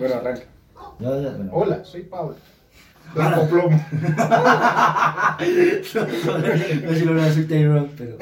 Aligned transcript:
Bueno, 0.00 0.14
arranca. 0.14 0.44
Ya, 0.98 1.08
ya, 1.20 1.30
bueno. 1.36 1.50
Hola, 1.52 1.84
soy 1.84 2.04
Pablo. 2.04 2.34
Blanco 3.14 3.46
plomo. 3.48 3.86
No 5.40 5.46
sé 5.46 6.98
si 6.98 7.04
lo 7.04 7.12
voy 7.12 7.22
a 7.22 7.26
hacer 7.26 7.46
Tyrone, 7.46 7.90
pero. 7.98 8.16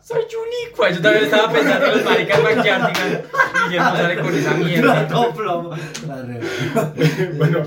Soy 0.00 0.22
Junicua. 0.30 0.90
Yo 0.90 1.00
también 1.00 1.24
estaba 1.24 1.52
pensando 1.52 1.86
en 1.86 1.92
los 1.96 2.04
maricas 2.04 2.42
Backyardigans. 2.42 3.20
Guillermo 3.64 3.96
sale 3.96 4.20
con 4.20 4.34
esa 4.34 4.54
mierda. 4.54 5.08
Todo 5.08 5.34
plomo. 5.34 5.70
Bueno, 7.36 7.62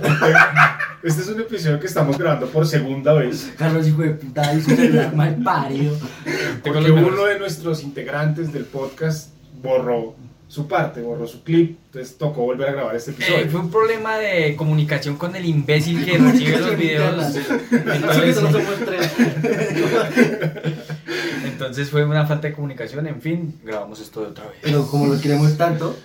este 1.04 1.22
es 1.22 1.28
un 1.28 1.42
episodio 1.42 1.80
que 1.80 1.88
estamos 1.88 2.18
grabando 2.18 2.48
por 2.48 2.66
segunda 2.66 3.12
vez. 3.14 3.54
Carlos, 3.58 3.86
hijo 3.86 4.02
de 4.02 4.12
puta, 4.12 4.54
hizo 4.54 4.74
celular 4.74 5.14
mal 5.14 5.36
parido. 5.44 5.98
Tengo 6.64 6.80
Porque 6.80 6.92
uno 6.92 7.26
de 7.26 7.40
nuestros 7.40 7.84
integrantes 7.84 8.54
del 8.54 8.64
podcast 8.64 9.34
borró 9.62 10.16
su 10.54 10.68
parte, 10.68 11.02
borró 11.02 11.26
su 11.26 11.42
clip. 11.44 11.78
Entonces 11.88 12.16
tocó 12.18 12.44
volver 12.44 12.70
a 12.70 12.72
grabar 12.74 12.96
este 12.96 13.12
Eh, 13.12 13.16
episodio. 13.16 13.50
fue 13.50 13.60
un 13.62 13.72
problema 13.72 14.18
de 14.18 14.56
comunicación 14.56 15.16
con 15.18 15.36
el 15.36 15.46
imbécil 15.46 16.06
que 16.06 16.18
recibe 16.20 16.60
los 16.60 16.78
videos. 16.78 17.36
Entonces, 17.72 18.36
solo 18.36 18.52
somos 18.52 18.76
tres. 18.86 19.12
entonces 21.46 21.90
fue 21.90 22.06
una 22.06 22.26
falta 22.26 22.48
de 22.50 22.54
comunicación. 22.54 23.08
En 23.08 23.22
fin, 23.22 23.56
grabamos 23.64 24.00
esto 24.00 24.22
de 24.22 24.28
otra 24.28 24.46
vez. 24.46 24.56
Pero 24.62 24.86
como 24.88 25.08
lo 25.08 25.20
queremos 25.20 25.58
tanto, 25.58 25.98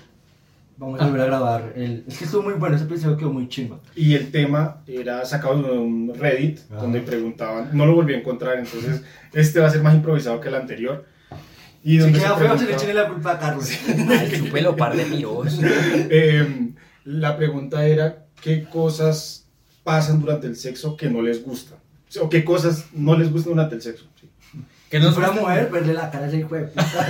vamos 0.78 1.01
a 1.01 1.05
volver 1.06 1.20
a 1.20 1.25
grabar. 1.27 1.73
El... 1.77 2.05
Es 2.09 2.19
que 2.19 2.25
estuvo 2.25 2.42
muy 2.42 2.55
bueno, 2.55 2.77
ese 2.77 2.84
episodio 2.87 3.17
quedó 3.17 3.33
muy 3.33 3.48
chimba. 3.48 3.78
Y 3.95 4.15
el 4.15 4.30
tema 4.30 4.78
era 4.87 5.25
sacado 5.25 5.62
de 5.62 5.78
un 5.78 6.12
Reddit 6.19 6.61
Ah. 6.70 6.77
donde 6.80 7.01
preguntaban, 7.01 7.70
no 7.73 7.87
lo 7.87 7.95
volví 7.95 8.15
a 8.15 8.19
encontrar, 8.19 8.59
entonces 8.59 9.03
este 9.34 9.61
va 9.61 9.67
a 9.67 9.70
ser 9.70 9.83
más 9.83 9.95
improvisado 9.95 10.41
que 10.41 10.48
el 10.48 10.55
anterior. 10.55 11.05
Y 11.88 11.92
Si 11.92 11.98
donde 11.98 12.19
queda 12.19 12.37
se 12.37 12.45
feo, 12.45 12.59
se 12.59 12.65
le 12.66 12.73
echen 12.74 12.95
la 12.97 13.09
culpa 13.09 13.33
a 13.33 13.38
Carlos. 13.38 13.70
Ay, 14.10 14.33
chúpelo, 14.37 14.77
par 14.77 14.95
de 14.95 15.05
miros. 15.06 15.59
Eh, 16.11 16.70
la 17.05 17.37
pregunta 17.38 17.87
era, 17.87 18.27
¿qué 18.42 18.64
cosas 18.64 19.47
pasan 19.84 20.20
durante 20.20 20.47
el 20.48 20.56
sexo 20.56 20.97
que 20.98 21.09
no 21.09 21.22
les 21.22 21.42
gusta? 21.42 21.77
O 21.77 22.12
sea, 22.12 22.22
¿O 22.25 22.28
qué 22.28 22.44
cosas 22.44 22.86
no 22.92 23.16
les 23.16 23.33
gustan 23.33 23.55
durante 23.55 23.77
el 23.77 23.81
sexo? 23.83 24.05
Sí. 24.20 24.28
Que 24.91 24.98
Si 24.98 25.05
nos 25.05 25.14
fuera 25.14 25.31
mujer, 25.33 25.70
verle 25.72 25.94
la 25.94 26.11
cara 26.11 26.27
a 26.27 26.28
ese 26.28 26.39
hijo 26.41 26.55
de 26.56 26.62
puta. 26.64 26.84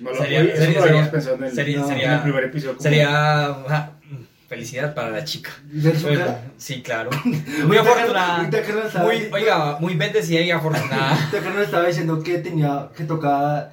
No 0.00 0.14
Sería- 0.14 0.40
eso 0.42 0.56
sería- 0.56 0.70
el, 1.02 1.52
sería- 1.52 1.78
en 1.80 1.86
sería- 1.86 2.14
el 2.16 2.22
primer 2.22 2.44
episodio. 2.44 2.76
como- 2.76 2.82
Sería 2.82 3.89
felicidad 4.50 4.92
para 4.96 5.10
la 5.10 5.24
chica. 5.24 5.52
Sí, 6.58 6.82
claro. 6.82 7.08
Muy 7.66 7.76
afortunada. 7.76 8.38
Muy, 9.04 9.28
oiga, 9.32 9.76
muy 9.78 9.94
bendecida 9.94 10.40
y 10.40 10.50
afortunada. 10.50 11.10
ahorita 11.14 11.40
Carlos 11.40 11.64
estaba 11.66 11.86
diciendo 11.86 12.20
que 12.20 12.38
tenía, 12.38 12.88
que 12.96 13.04
tocaba 13.04 13.72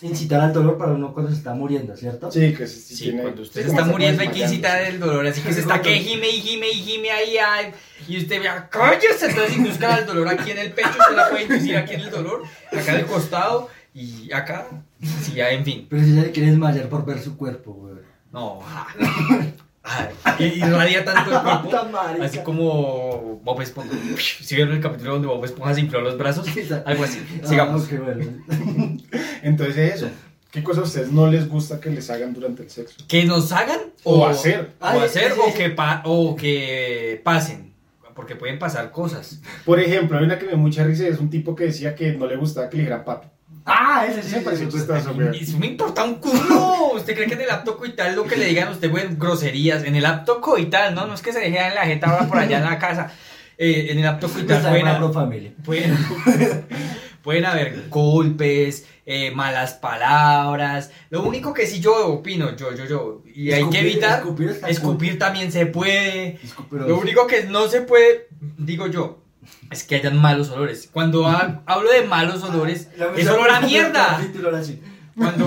incitar 0.00 0.40
al 0.40 0.52
dolor 0.52 0.76
para 0.76 0.90
uno 0.90 1.12
cuando 1.14 1.30
se 1.30 1.38
está 1.38 1.54
muriendo, 1.54 1.96
¿cierto? 1.96 2.32
Sí, 2.32 2.52
que 2.52 2.66
sí, 2.66 2.96
Sí, 2.96 3.04
tiene- 3.04 3.22
cuando 3.22 3.42
usted 3.42 3.62
se 3.62 3.68
está 3.68 3.84
se 3.84 3.90
muriendo 3.92 4.22
hay 4.22 4.28
que 4.30 4.40
incitar 4.40 4.82
el 4.82 4.98
dolor, 4.98 5.24
así 5.24 5.40
que 5.40 5.52
se 5.52 5.60
está 5.60 5.80
que 5.86 5.94
gime 6.00 6.28
y 6.28 6.40
gime 6.40 6.68
y 6.68 6.74
gime 6.74 7.10
ahí, 7.12 7.36
ay, 7.38 7.72
y 8.08 8.18
usted 8.18 8.40
vea, 8.40 8.68
cállese, 8.68 9.26
entonces 9.26 9.56
induzca 9.56 9.98
el 9.98 10.06
dolor 10.06 10.26
aquí 10.28 10.50
en 10.50 10.58
el 10.58 10.72
pecho, 10.72 10.88
usted 10.88 11.14
la 11.14 11.28
puede 11.30 11.44
inducir 11.44 11.76
aquí 11.76 11.94
en 11.94 12.00
el 12.00 12.10
dolor, 12.10 12.42
acá 12.76 12.94
del 12.96 13.06
costado 13.06 13.70
y 13.94 14.32
acá, 14.32 14.66
sí, 15.00 15.34
ya, 15.36 15.50
en 15.50 15.64
fin, 15.64 15.86
Pero 15.88 16.02
si 16.02 16.10
ella 16.10 16.22
le 16.22 16.32
quiere 16.32 16.50
desmayar 16.50 16.88
por 16.88 17.04
ver 17.06 17.20
su 17.20 17.36
cuerpo, 17.36 17.72
güey. 17.72 17.94
no, 18.32 18.58
ah, 19.84 20.08
y 20.38 20.44
irradia 20.44 21.04
tanto 21.04 21.32
el 21.32 21.40
cuerpo, 21.40 21.70
así 22.22 22.38
como 22.38 23.40
Bob 23.42 23.60
Esponja, 23.60 23.94
si 24.18 24.54
vieron 24.56 24.74
el 24.74 24.80
capítulo 24.80 25.12
donde 25.14 25.28
Bob 25.28 25.44
Esponja 25.44 25.74
se 25.74 25.80
infló 25.80 26.00
los 26.00 26.16
brazos, 26.18 26.46
algo 26.86 27.04
así, 27.04 27.20
sigamos. 27.44 27.88
Ah, 27.92 27.96
bueno. 28.04 28.24
Entonces 29.42 29.94
eso, 29.96 30.08
¿qué 30.50 30.62
cosas 30.62 30.84
a 30.84 30.86
ustedes 30.86 31.12
no 31.12 31.26
les 31.30 31.48
gusta 31.48 31.80
que 31.80 31.90
les 31.90 32.08
hagan 32.10 32.32
durante 32.34 32.62
el 32.62 32.70
sexo? 32.70 32.96
Que 33.08 33.24
nos 33.24 33.52
hagan 33.52 33.80
O 34.04 34.26
hacer. 34.26 34.72
o 34.80 34.86
Ay, 34.86 35.00
hacer 35.00 35.32
sí, 35.32 35.40
o 35.44 35.54
que, 35.54 35.70
pa- 35.70 36.02
o 36.04 36.36
que 36.36 37.20
pasen, 37.24 37.72
porque 38.14 38.36
pueden 38.36 38.58
pasar 38.58 38.90
cosas. 38.90 39.40
Por 39.64 39.80
ejemplo, 39.80 40.18
hay 40.18 40.24
una 40.24 40.38
que 40.38 40.44
me 40.44 40.50
dio 40.52 40.58
mucha 40.58 40.84
risa 40.84 41.06
es 41.06 41.18
un 41.18 41.30
tipo 41.30 41.54
que 41.56 41.64
decía 41.64 41.94
que 41.94 42.12
no 42.12 42.26
le 42.26 42.36
gustaba 42.36 42.68
que 42.68 42.76
le 42.76 42.82
dijeran 42.84 43.04
papi. 43.04 43.28
Ah, 43.64 44.06
ese 44.08 44.22
sí 44.22 44.36
sí. 44.56 44.68
chistoso, 44.68 45.14
güey. 45.14 45.42
Eso 45.42 45.58
me 45.58 45.66
importa 45.66 46.02
un 46.04 46.16
culo. 46.16 46.92
¿Usted 46.94 47.14
cree 47.14 47.26
que 47.28 47.34
en 47.34 47.42
el 47.42 47.50
acto 47.50 47.76
coital 47.76 48.14
lo 48.16 48.24
que 48.24 48.36
le 48.36 48.46
digan 48.46 48.68
a 48.68 48.70
usted, 48.72 48.90
güey, 48.90 49.04
groserías? 49.16 49.84
En 49.84 49.94
el 49.96 50.04
acto 50.06 50.40
coital, 50.40 50.94
¿no? 50.94 51.06
No 51.06 51.14
es 51.14 51.22
que 51.22 51.32
se 51.32 51.40
deje 51.40 51.58
en 51.66 51.74
la 51.74 51.86
jeta 51.86 52.10
ahora 52.10 52.26
por 52.28 52.38
allá 52.38 52.58
en 52.58 52.64
la 52.64 52.78
casa. 52.78 53.12
Eh, 53.58 53.88
en 53.90 53.98
el 54.00 54.06
acto 54.06 54.28
coital 54.28 54.58
Esa 54.58 54.76
es 54.76 54.82
pueden, 54.82 55.12
familia. 55.12 55.52
pueden, 55.64 55.96
pueden 57.22 57.44
haber 57.44 57.88
golpes, 57.88 58.86
eh, 59.06 59.30
malas 59.30 59.74
palabras. 59.74 60.90
Lo 61.10 61.22
único 61.22 61.52
que 61.54 61.66
sí 61.66 61.80
yo 61.80 62.08
opino, 62.08 62.56
yo, 62.56 62.74
yo, 62.74 62.84
yo, 62.86 63.22
y 63.34 63.52
hay 63.52 63.62
que 63.70 63.78
Escupir- 63.78 63.80
evitar, 63.80 64.18
escupir 64.20 64.60
escupir 64.68 65.18
también 65.18 65.52
se 65.52 65.66
puede. 65.66 66.38
Escupir- 66.42 66.86
Lo 66.86 66.98
único 66.98 67.26
que 67.26 67.44
no 67.44 67.68
se 67.68 67.82
puede, 67.82 68.28
digo 68.58 68.86
yo, 68.88 69.18
es 69.70 69.84
que 69.84 69.96
hayan 69.96 70.20
malos 70.20 70.50
olores. 70.50 70.88
Cuando 70.92 71.26
ha- 71.26 71.62
hablo 71.66 71.90
de 71.90 72.04
malos 72.04 72.42
olores, 72.42 72.88
me 73.14 73.20
es 73.20 73.28
olor 73.28 73.50
a 73.50 73.60
mierda. 73.60 74.20
Cuando, 75.14 75.46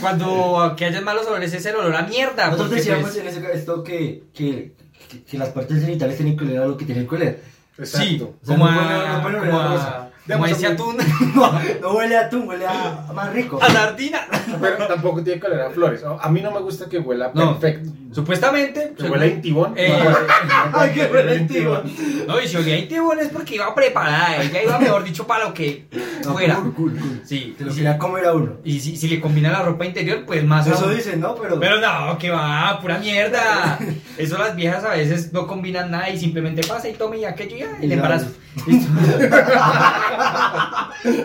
cuando 0.00 0.74
que 0.76 0.84
hayan 0.84 1.04
malos 1.04 1.26
olores 1.26 1.52
es 1.54 1.64
el 1.64 1.76
olor 1.76 1.96
a 1.96 2.02
mierda. 2.02 2.46
Nosotros 2.50 2.70
decíamos 2.70 3.10
pues, 3.10 3.16
en 3.16 3.28
ese 3.28 3.52
esto 3.54 3.82
que, 3.82 4.24
que, 4.34 4.74
que, 5.08 5.22
que 5.24 5.38
las 5.38 5.48
partes 5.50 5.80
genitales 5.82 6.16
tienen 6.16 6.36
que 6.36 6.44
oler 6.44 6.58
a 6.62 6.66
lo 6.66 6.76
que 6.76 6.84
tienen 6.84 7.08
que 7.08 7.14
oler. 7.14 7.42
sí, 7.76 7.82
Exacto. 7.82 8.34
O 8.42 8.46
sea, 8.46 8.56
como 8.56 8.70
no 8.70 8.80
a, 8.80 9.22
como 9.22 9.58
a. 9.60 10.09
como 10.28 10.44
a 10.44 10.46
Digamos, 10.46 10.50
ese 10.50 10.66
atún, 10.72 10.96
No, 11.34 11.52
no 11.80 11.92
huele 11.94 12.16
a 12.16 12.20
atún, 12.22 12.46
huele 12.48 12.66
a, 12.66 13.06
a 13.08 13.12
más 13.12 13.32
rico. 13.32 13.58
a 13.62 13.70
sardina. 13.70 14.20
Pero 14.60 14.86
tampoco 14.86 15.22
tiene 15.22 15.40
que 15.40 15.46
oler 15.46 15.60
a 15.62 15.70
flores. 15.70 16.02
A 16.20 16.28
mí 16.28 16.40
no 16.40 16.50
me 16.50 16.60
gusta 16.60 16.88
que 16.88 16.98
huela 16.98 17.30
No. 17.34 17.58
perfecto. 17.58 17.90
Supuestamente, 18.12 18.92
Que 18.98 19.04
huela 19.04 19.22
a 19.24 19.28
intibón. 19.28 19.72
Eh, 19.76 19.88
no, 20.72 20.78
Ay, 20.80 20.90
qué 20.92 21.04
huele 21.06 21.30
a 21.30 21.34
intibón. 21.36 21.82
no, 22.26 22.40
y 22.40 22.48
si 22.48 22.56
olía 22.56 22.74
a 22.74 22.78
intibón 22.78 23.20
es 23.20 23.28
porque 23.28 23.54
iba 23.54 23.72
preparada, 23.72 24.42
ella 24.42 24.62
iba, 24.64 24.78
mejor 24.80 25.04
dicho, 25.04 25.26
para 25.28 25.44
lo 25.44 25.54
que 25.54 25.86
No, 26.24 26.32
fuera. 26.32 26.56
Cool, 26.56 26.74
cool, 26.74 26.98
cool. 26.98 27.20
Sí, 27.24 27.54
Te 27.56 27.64
lo 27.64 27.70
sí. 27.70 27.76
quería 27.78 27.98
comer 27.98 28.24
a 28.26 28.32
uno. 28.34 28.54
Y 28.64 28.80
si, 28.80 28.96
si 28.96 29.06
le 29.08 29.20
combina 29.20 29.50
la 29.52 29.62
ropa 29.62 29.86
interior, 29.86 30.24
pues 30.26 30.44
más 30.44 30.66
Eso 30.66 30.86
aún. 30.86 30.96
dicen, 30.96 31.20
¿no? 31.20 31.36
Pero, 31.36 31.60
Pero 31.60 31.80
no, 31.80 32.18
que 32.18 32.30
va, 32.30 32.78
pura 32.80 32.98
mierda. 32.98 33.78
Eso 34.18 34.36
las 34.38 34.54
viejas 34.56 34.84
a 34.84 34.90
veces 34.90 35.32
no 35.32 35.46
combinan 35.46 35.90
nada 35.90 36.10
y 36.10 36.18
simplemente 36.18 36.62
pasa 36.66 36.88
y 36.88 36.92
tome 36.94 37.18
y 37.18 37.24
aquello 37.24 37.56
ya, 37.56 37.78
Y 37.80 37.84
el 37.84 37.88
ya. 37.90 37.94
embarazo. 37.96 38.26
Listo. 38.66 38.90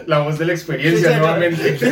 La 0.08 0.20
voz 0.20 0.38
de 0.40 0.46
la 0.46 0.54
Sí, 0.56 0.62
experiencia 0.62 1.08
señor. 1.10 1.22
nuevamente. 1.22 1.78
Sí. 1.78 1.86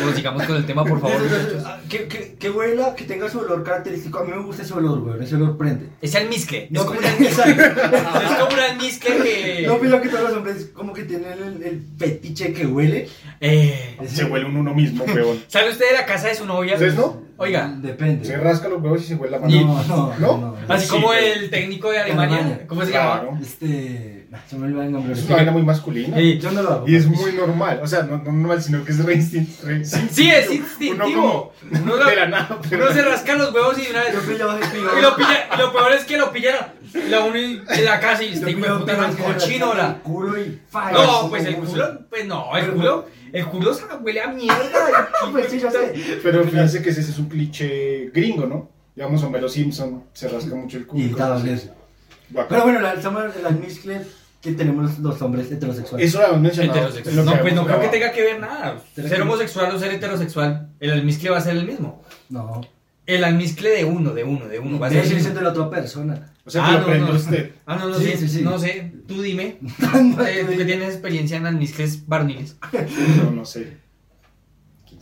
Bueno, 0.00 0.14
sigamos 0.16 0.42
con 0.44 0.56
el 0.56 0.66
tema, 0.66 0.84
por 0.84 1.00
favor. 1.00 1.16
Ah, 1.64 1.78
Que, 1.88 2.06
que, 2.06 2.34
que 2.38 2.50
huela, 2.50 2.94
que 2.94 3.04
tenga 3.04 3.28
su 3.28 3.40
olor 3.40 3.64
característico. 3.64 4.20
A 4.20 4.24
mí 4.24 4.30
me 4.32 4.42
gusta 4.42 4.62
ese 4.62 4.72
olor, 4.74 5.00
güey. 5.00 5.22
Ese 5.24 5.34
olor 5.36 5.56
prende. 5.56 5.88
Es 6.00 6.14
el 6.14 6.28
miscle. 6.28 6.68
No, 6.70 6.80
es, 6.82 6.86
como 6.86 6.98
un 7.00 7.04
almizcle. 7.06 7.50
es 7.52 8.32
como 8.38 8.54
un 8.54 8.60
almizcle 8.60 9.16
que. 9.16 9.64
No, 9.66 9.78
pero 9.78 10.00
que 10.00 10.08
todos 10.08 10.24
los 10.24 10.32
hombres 10.34 10.70
como 10.74 10.92
que 10.92 11.02
tienen 11.04 11.32
el, 11.32 11.62
el 11.62 11.82
fetiche 11.98 12.52
que 12.52 12.66
huele. 12.66 13.08
Eh, 13.40 13.96
Se 14.06 14.24
huele 14.24 14.44
un 14.46 14.56
uno 14.56 14.74
mismo, 14.74 15.04
weón. 15.04 15.42
¿Sale 15.48 15.70
usted 15.70 15.86
de 15.88 15.94
la 15.94 16.06
casa 16.06 16.28
de 16.28 16.34
su 16.36 16.46
novia? 16.46 16.74
¿Ustedes 16.74 16.94
no? 16.94 17.23
Oiga, 17.36 17.74
Depende. 17.78 18.24
Se 18.24 18.36
rasca 18.36 18.68
los 18.68 18.80
huevos 18.80 19.02
y 19.02 19.06
se 19.06 19.14
huele 19.16 19.32
la 19.32 19.38
mano. 19.40 19.52
Y- 19.54 19.64
No, 19.64 19.82
no, 19.84 20.14
¿No? 20.18 20.38
no. 20.38 20.56
así 20.74 20.84
Sí, 20.86 20.90
como 20.90 21.12
el 21.12 21.50
técnico 21.50 21.90
de 21.90 21.98
Alemania. 21.98 22.36
Alemania. 22.38 22.66
¿Cómo 22.68 22.84
se 22.84 22.90
Claro. 22.92 23.24
llama? 23.26 23.40
Este. 23.40 24.26
ah, 24.32 24.38
Se 24.48 24.56
me 24.56 24.66
olvidó 24.66 24.82
el 24.82 24.92
nombre. 24.92 25.12
Es 25.14 25.24
una 25.26 25.36
vaina 25.36 25.50
muy 25.52 25.62
masculina. 25.62 26.16
Sí. 26.16 26.38
Yo 26.38 26.50
no 26.52 26.62
lo 26.62 26.70
hago. 26.70 26.88
Y 26.88 26.94
es 26.94 27.06
muy 27.06 27.32
normal. 27.32 27.80
O 27.82 27.86
sea, 27.88 28.02
no, 28.04 28.18
no 28.18 28.32
normal, 28.32 28.62
sino 28.62 28.84
que 28.84 28.92
es 28.92 29.04
re 29.04 29.14
instintivo. 29.14 29.68
Sí, 30.10 30.30
es 30.30 30.50
instintivo. 30.52 31.52
Uno 31.70 31.80
como 31.80 31.96
lo- 31.96 32.06
de 32.06 32.16
la 32.16 32.28
nada. 32.28 32.58
pero- 32.70 32.84
uno 32.84 32.94
se 32.94 33.02
rasca 33.02 33.34
los 33.34 33.52
huevos 33.52 33.78
y 33.78 33.82
de 33.82 33.90
una 33.90 34.00
vez. 34.04 34.14
Yo 34.14 34.34
Y 34.98 35.02
lo, 35.02 35.16
pilla, 35.16 35.48
y 35.54 35.58
lo 35.58 35.72
peor 35.72 35.92
es 35.92 36.04
que 36.04 36.16
lo 36.16 36.30
pillaron. 36.32 36.66
La 37.10 37.20
uno 37.24 37.34
en 37.36 37.84
la 37.84 37.98
casa 37.98 38.22
y 38.22 38.34
este 38.34 38.52
hijo 38.52 38.60
de 38.60 38.78
puta 38.78 38.96
cochino. 39.24 39.74
La... 39.74 39.94
culo 40.04 40.38
y 40.40 40.60
fa- 40.70 40.92
No, 40.92 41.28
pues 41.28 41.44
el 41.44 41.56
culo, 41.56 42.00
pues 42.08 42.24
no, 42.26 42.56
el 42.56 42.70
culo, 42.70 43.06
el 43.34 43.46
culo 43.46 43.74
se 43.74 43.84
huele 44.00 44.20
a 44.20 44.28
mierda. 44.28 45.10
Pues 45.32 45.50
sí, 45.50 45.58
yo 45.58 45.70
sé. 45.70 45.94
Pero 46.22 46.44
fíjense 46.44 46.82
que 46.82 46.90
ese 46.90 47.00
es 47.00 47.18
un 47.18 47.28
cliché 47.28 48.10
gringo, 48.14 48.46
¿no? 48.46 48.70
Digamos, 48.94 49.22
Homero 49.24 49.48
Simpson 49.48 50.04
se 50.12 50.28
rasca 50.28 50.54
mucho 50.54 50.76
el 50.76 50.86
culo. 50.86 51.02
Y 51.02 51.20
así. 51.20 51.48
vez. 51.48 51.70
Pero 52.48 52.62
bueno, 52.62 52.80
la, 52.80 52.92
estamos 52.92 53.34
en 53.34 53.42
las 53.42 53.58
mezclas 53.58 54.06
que 54.40 54.52
tenemos 54.52 54.98
los, 54.98 55.20
hombres 55.22 55.50
heterosexuales. 55.50 56.06
Eso 56.06 56.18
lo 56.18 56.24
habíamos 56.26 56.42
mencionado. 56.42 56.90
Lo 57.12 57.24
No, 57.24 57.40
pues 57.40 57.54
no 57.54 57.66
creo 57.66 57.80
que 57.80 57.88
tenga 57.88 58.12
que 58.12 58.22
ver 58.22 58.38
nada. 58.38 58.80
Ser 58.94 59.22
homosexual 59.22 59.74
o 59.74 59.78
ser 59.78 59.94
heterosexual, 59.94 60.68
el 60.78 60.92
almizcle 60.92 61.30
va 61.30 61.38
a 61.38 61.40
ser 61.40 61.56
el 61.56 61.66
mismo. 61.66 62.02
No. 62.28 62.60
El 63.06 63.22
almizcle 63.24 63.68
de 63.70 63.84
uno, 63.84 64.14
de 64.14 64.24
uno, 64.24 64.46
de 64.48 64.58
uno. 64.58 64.78
Va 64.78 64.86
a 64.86 64.90
mismo. 64.90 65.34
de 65.34 65.42
la 65.42 65.50
otra 65.50 65.68
persona. 65.70 66.32
O 66.46 66.50
sea, 66.50 66.64
Ah, 66.66 66.84
que 66.86 66.98
no, 66.98 67.08
no. 67.08 67.14
usted. 67.14 67.52
Ah, 67.66 67.76
no, 67.76 67.88
no 67.90 67.98
Sí, 67.98 68.04
sé, 68.06 68.16
sí, 68.16 68.28
sí. 68.28 68.42
no 68.42 68.58
sé. 68.58 68.92
Tú 69.06 69.20
dime. 69.22 69.58
Eh, 70.26 70.46
tú 70.50 70.56
que 70.56 70.64
tienes 70.64 70.88
experiencia 70.90 71.36
en 71.36 71.46
almizcles 71.46 72.06
varoniles. 72.06 72.56
No, 73.22 73.30
no 73.30 73.44
sé. 73.44 73.76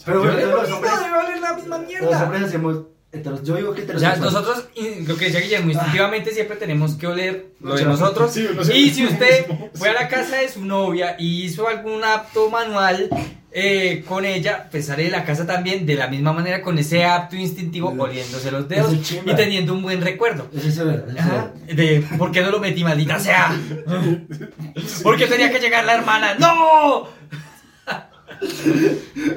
Pero 0.05 0.19
bueno, 0.21 0.33
Yo 0.41 0.47
le 0.47 0.53
los 0.53 0.71
hombres, 0.71 0.93
debe 0.99 1.11
valer 1.13 1.41
la 1.41 1.55
misma 1.55 1.79
los 1.79 1.87
mierda. 1.87 2.25
hombres 2.25 2.43
hacemos 2.43 2.79
heteros- 3.13 3.43
yo 3.45 3.57
digo 3.57 3.75
que 3.75 3.83
O 3.83 3.99
sea, 3.99 4.15
heterosexuales. 4.15 4.33
nosotros, 4.33 4.65
lo 5.07 5.17
que 5.17 5.25
decía 5.27 5.41
Guillermo, 5.41 5.71
instintivamente 5.71 6.31
siempre 6.33 6.57
tenemos 6.57 6.95
que 6.95 7.07
oler 7.07 7.47
lo 7.61 7.75
de 7.75 7.85
nosotros. 7.85 8.33
Sí, 8.33 8.47
se- 8.63 8.77
Y 8.77 8.91
si 8.91 9.05
usted 9.07 9.47
fue 9.75 9.91
a 9.91 9.93
la 9.93 10.09
casa 10.09 10.37
de 10.37 10.49
su 10.49 10.65
novia 10.65 11.17
y 11.19 11.43
hizo 11.45 11.69
algún 11.69 12.03
acto 12.05 12.49
manual 12.51 13.09
eh, 13.55 14.03
con 14.09 14.25
ella, 14.25 14.67
pues 14.71 14.87
sale 14.87 15.05
de 15.05 15.11
la 15.11 15.25
casa 15.27 15.45
también 15.47 15.85
de 15.85 15.95
la 15.95 16.09
misma 16.09 16.33
manera 16.33 16.63
con 16.63 16.79
ese 16.79 17.05
acto 17.05 17.37
instintivo, 17.37 17.95
oliéndose 17.99 18.51
los 18.51 18.67
dedos 18.67 18.95
y 18.95 19.35
teniendo 19.35 19.75
un 19.75 19.83
buen 19.83 20.01
recuerdo. 20.01 20.49
Eso 20.57 20.69
es 20.69 20.79
verdad, 20.79 21.09
eso 21.11 21.19
es 21.19 21.21
Ajá, 21.23 21.31
verdad. 21.67 21.75
de 21.77 22.05
por 22.17 22.33
qué 22.33 22.41
no 22.41 22.51
lo 22.51 22.61
metí, 22.61 22.83
maldita 22.83 23.19
sea. 23.19 23.55
¿Por 25.03 25.19
qué 25.19 25.27
tenía 25.27 25.53
que 25.53 25.59
llegar 25.61 25.85
la 25.85 25.97
hermana? 25.97 26.35
¡No! 26.39 27.09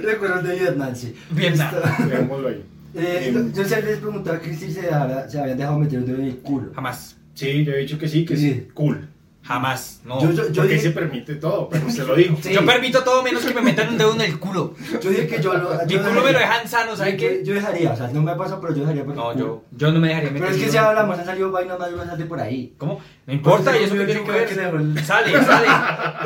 Recuerdos 0.01 0.43
de 0.45 0.55
Vietnam, 0.59 0.95
sí. 0.95 1.13
Vietnam. 1.31 1.71
Dejémoslo 2.07 2.47
ahí. 2.47 2.63
Eh, 2.95 3.51
yo 3.53 3.65
se 3.65 3.81
les 3.81 3.97
preguntaba 3.99 4.39
que 4.39 4.53
si 4.55 4.71
se, 4.71 4.93
había- 4.93 5.27
se 5.29 5.39
habían 5.39 5.57
dejado 5.57 5.79
meter 5.79 5.99
un 5.99 6.05
dedo 6.05 6.17
en 6.19 6.25
el 6.25 6.37
culo. 6.37 6.71
Jamás, 6.73 7.17
Sí, 7.33 7.65
yo 7.65 7.73
he 7.73 7.79
dicho 7.79 7.97
que 7.99 8.07
sí, 8.07 8.23
que 8.25 8.37
sí. 8.37 8.49
Sí. 8.53 8.67
Cool. 8.73 9.09
jamás, 9.43 10.01
no. 10.05 10.19
Yo, 10.21 10.31
yo, 10.31 10.47
yo 10.49 10.53
Porque 10.63 10.73
dije, 10.73 10.87
se 10.87 10.89
permite 10.91 11.35
todo, 11.35 11.69
pero 11.69 11.85
usted 11.85 12.07
lo 12.07 12.15
dijo. 12.15 12.35
Sí. 12.41 12.51
Yo 12.53 12.65
permito 12.65 13.03
todo 13.03 13.21
menos 13.21 13.45
que 13.45 13.53
me 13.53 13.61
metan 13.61 13.89
un 13.89 13.97
dedo 13.99 14.13
en 14.15 14.21
el 14.21 14.39
culo. 14.39 14.73
yo 15.03 15.09
dije 15.11 15.27
que 15.27 15.39
yo 15.41 15.53
lo. 15.53 15.69
Mi 15.85 15.93
yo 15.93 15.99
culo 15.99 16.09
me 16.23 16.31
lo 16.31 16.39
dejaría. 16.39 16.39
dejan 16.49 16.67
sano, 16.67 16.95
¿sabe 16.95 17.11
Yo- 17.11 17.17
qué? 17.17 17.41
Yo 17.45 17.53
dejaría, 17.53 17.91
o 17.91 17.95
sea, 17.95 18.07
no 18.07 18.23
me 18.23 18.31
ha 18.31 18.37
pasado, 18.37 18.59
pero 18.61 18.73
yo 18.73 18.79
dejaría 18.81 19.03
por 19.03 19.13
el 19.13 19.17
No, 19.19 19.33
culo. 19.33 19.45
yo, 19.45 19.63
yo 19.77 19.91
no 19.91 19.99
me 19.99 20.07
dejaría 20.07 20.31
meter. 20.31 20.41
Pero 20.41 20.53
es 20.55 20.59
que 20.59 20.65
el 20.65 20.71
si 20.71 20.77
hablamos, 20.77 21.19
han 21.19 21.25
salido 21.25 21.51
vainas 21.51 21.77
más 21.77 21.89
de 21.89 21.93
una 21.95 22.05
sale 22.07 22.25
por 22.25 22.39
ahí. 22.39 22.73
¿Cómo? 22.79 22.99
No 23.27 23.33
importa, 23.33 23.69
Pues 23.71 23.81
¿y 23.81 23.83
eso 23.83 23.95
yo 23.95 24.01
qué 24.01 24.05
tiene 24.13 24.21
que 24.21 24.25
que 24.25 24.55
ver? 24.55 24.75
el- 24.75 25.03
Sale, 25.05 25.31
sale. 25.43 25.67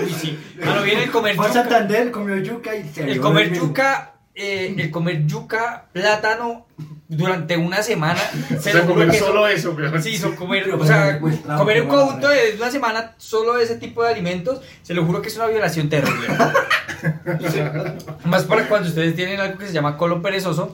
Uy, 0.06 0.10
sí. 0.13 0.39
Mano, 0.63 0.83
viene 0.83 1.04
el 1.04 1.12
comer 1.12 1.36
Fue 1.36 1.45
a 1.45 1.50
yuca. 1.50 1.62
Santander, 1.62 2.12
comió 2.12 2.38
yuca 2.38 2.74
y 2.75 2.88
se 2.88 3.12
El 3.12 3.19
comer 3.19 3.50
mismo. 3.51 3.65
yuca, 3.68 4.13
eh, 4.39 4.74
el 4.77 4.89
comer 4.91 5.25
yuca, 5.25 5.86
plátano, 5.91 6.65
durante 7.07 7.57
una 7.57 7.81
semana. 7.83 8.19
O 8.51 8.53
Se 8.62 8.71
sea, 8.71 8.74
lo 8.75 8.81
juro 8.81 8.94
comer 8.94 9.09
que 9.12 9.19
solo 9.19 9.41
son- 9.41 9.51
eso, 9.51 9.75
pero 9.75 10.01
Sí, 10.01 10.18
son 10.18 10.36
comer, 10.36 10.63
Pero 10.65 10.80
o 10.80 10.86
sea, 10.86 11.18
pues, 11.21 11.38
comer 11.57 11.81
un 11.81 11.88
conjunto 11.89 12.30
de 12.30 12.56
una 12.57 12.71
semana 12.71 13.13
solo 13.18 13.57
ese 13.59 13.75
tipo 13.75 14.03
de 14.03 14.09
alimentos, 14.12 14.62
se 14.83 14.94
lo 14.94 15.06
juro 15.06 15.21
que 15.21 15.27
es 15.27 15.36
una 15.36 15.47
violación 15.47 15.89
terrible. 15.89 16.27
Más 18.25 18.44
para 18.44 18.68
cuando 18.68 18.89
ustedes 18.89 19.15
tienen 19.15 19.39
algo 19.39 19.57
que 19.57 19.68
se 19.68 19.74
llama 19.74 19.97
colon 19.97 20.21
perezoso, 20.21 20.71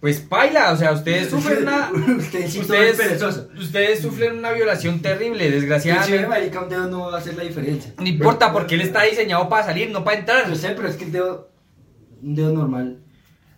pues 0.00 0.28
baila, 0.28 0.72
o 0.72 0.76
sea, 0.76 0.92
ustedes 0.92 1.28
sufren 1.30 1.62
una, 1.64 1.90
ustedes, 2.18 2.96
perezoso. 2.96 3.48
ustedes 3.58 4.00
sufren 4.00 4.38
una 4.38 4.52
violación 4.52 5.00
terrible, 5.02 5.44
Si 5.46 5.50
desgraciadamente. 5.50 6.18
de 6.18 6.26
marica 6.28 6.60
un 6.60 6.68
dedo 6.68 6.86
no 6.86 7.10
va 7.10 7.16
a 7.16 7.18
hacer 7.20 7.34
la 7.36 7.42
diferencia. 7.42 7.92
No 7.98 8.06
importa 8.06 8.52
porque 8.52 8.76
él 8.76 8.82
está 8.82 9.02
diseñado 9.02 9.48
para 9.48 9.64
salir, 9.66 9.90
no 9.90 10.04
para 10.04 10.18
entrar. 10.20 10.48
Yo 10.48 10.54
sé, 10.54 10.70
pero 10.70 10.88
es 10.88 10.96
que 10.96 11.04
el 11.04 11.12
dedo. 11.12 11.47
Un 12.22 12.34
dedo 12.34 12.52
normal. 12.52 12.98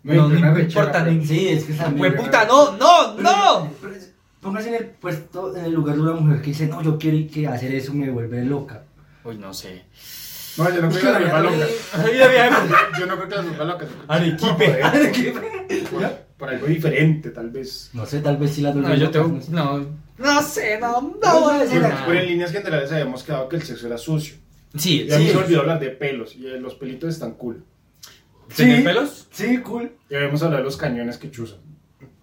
No, 0.03 0.29
no 0.29 0.39
una 0.39 0.61
importa, 0.61 1.05
no 1.05 1.25
Sí, 1.25 1.49
es 1.49 1.65
que 1.65 1.75
también. 1.75 2.13
Hue 2.13 2.19
puta, 2.19 2.45
no, 2.47 2.77
no, 2.77 3.15
no. 3.19 3.71
Póngase 4.41 4.71
en 4.71 4.75
el 4.77 4.87
puesto, 4.87 5.55
en 5.55 5.67
el 5.67 5.73
lugar 5.73 5.97
de 5.97 6.03
una 6.03 6.13
mujer 6.13 6.41
que 6.41 6.49
dice, 6.49 6.67
no, 6.67 6.83
yo 6.83 6.99
quiero 6.99 7.19
y 7.19 7.27
que 7.27 7.47
hacer 7.47 7.75
eso 7.75 7.93
me 7.93 8.11
vuelve 8.11 8.43
loca. 8.45 8.85
Uy, 9.25 9.37
no 9.37 9.53
sé. 9.53 9.85
No, 10.57 10.75
yo 10.75 10.81
no 10.83 10.89
creo 10.89 11.01
que 11.01 11.21
las 11.21 11.21
vuelva 11.21 11.41
la 12.15 12.29
vieja. 12.29 12.67
Yo 12.99 13.07
no 13.07 13.17
creo 13.17 13.29
que 13.29 13.35
las 13.37 13.47
vuelva 13.47 13.65
locas. 13.65 13.89
Arequipe. 14.09 14.83
Por, 15.91 16.11
por 16.39 16.49
algo 16.49 16.67
diferente, 16.67 17.31
tal 17.31 17.51
vez. 17.51 17.91
No 17.93 18.07
sé, 18.07 18.21
tal 18.21 18.39
vez 18.39 18.53
sí 18.53 18.63
la 18.63 18.73
No, 18.73 18.95
yo 18.95 19.11
tengo. 19.11 19.39
No, 19.51 19.87
no 20.17 20.43
sé, 20.43 20.79
no, 20.81 21.01
no. 21.03 21.17
No, 21.23 21.53
no, 21.53 21.65
no, 21.65 21.89
no. 21.89 21.95
Pero 22.07 22.21
en 22.21 22.27
líneas 22.27 22.53
generales 22.53 22.91
habíamos 22.93 23.23
quedado 23.23 23.49
que 23.49 23.57
el 23.57 23.63
sexo 23.63 23.87
era 23.87 23.99
sucio. 23.99 24.37
Sí, 24.77 25.03
Y 25.09 25.13
a 25.13 25.19
mí 25.19 25.25
sí. 25.25 25.31
se 25.31 25.37
me 25.37 25.45
olvidó 25.45 25.61
hablar 25.61 25.81
de 25.81 25.91
pelos. 25.91 26.35
Y 26.35 26.41
los 26.59 26.75
pelitos 26.75 27.11
están 27.11 27.33
cool. 27.35 27.63
¿Tener 28.57 28.79
Sí. 28.79 28.83
pelos? 28.83 29.29
Sí, 29.31 29.59
cool. 29.59 29.93
Y 30.11 30.15
habíamos 30.15 30.43
hablado 30.43 30.59
de 30.63 30.65
los 30.65 30.77
cañones 30.77 31.17
que 31.19 31.31
chuzan. 31.31 31.59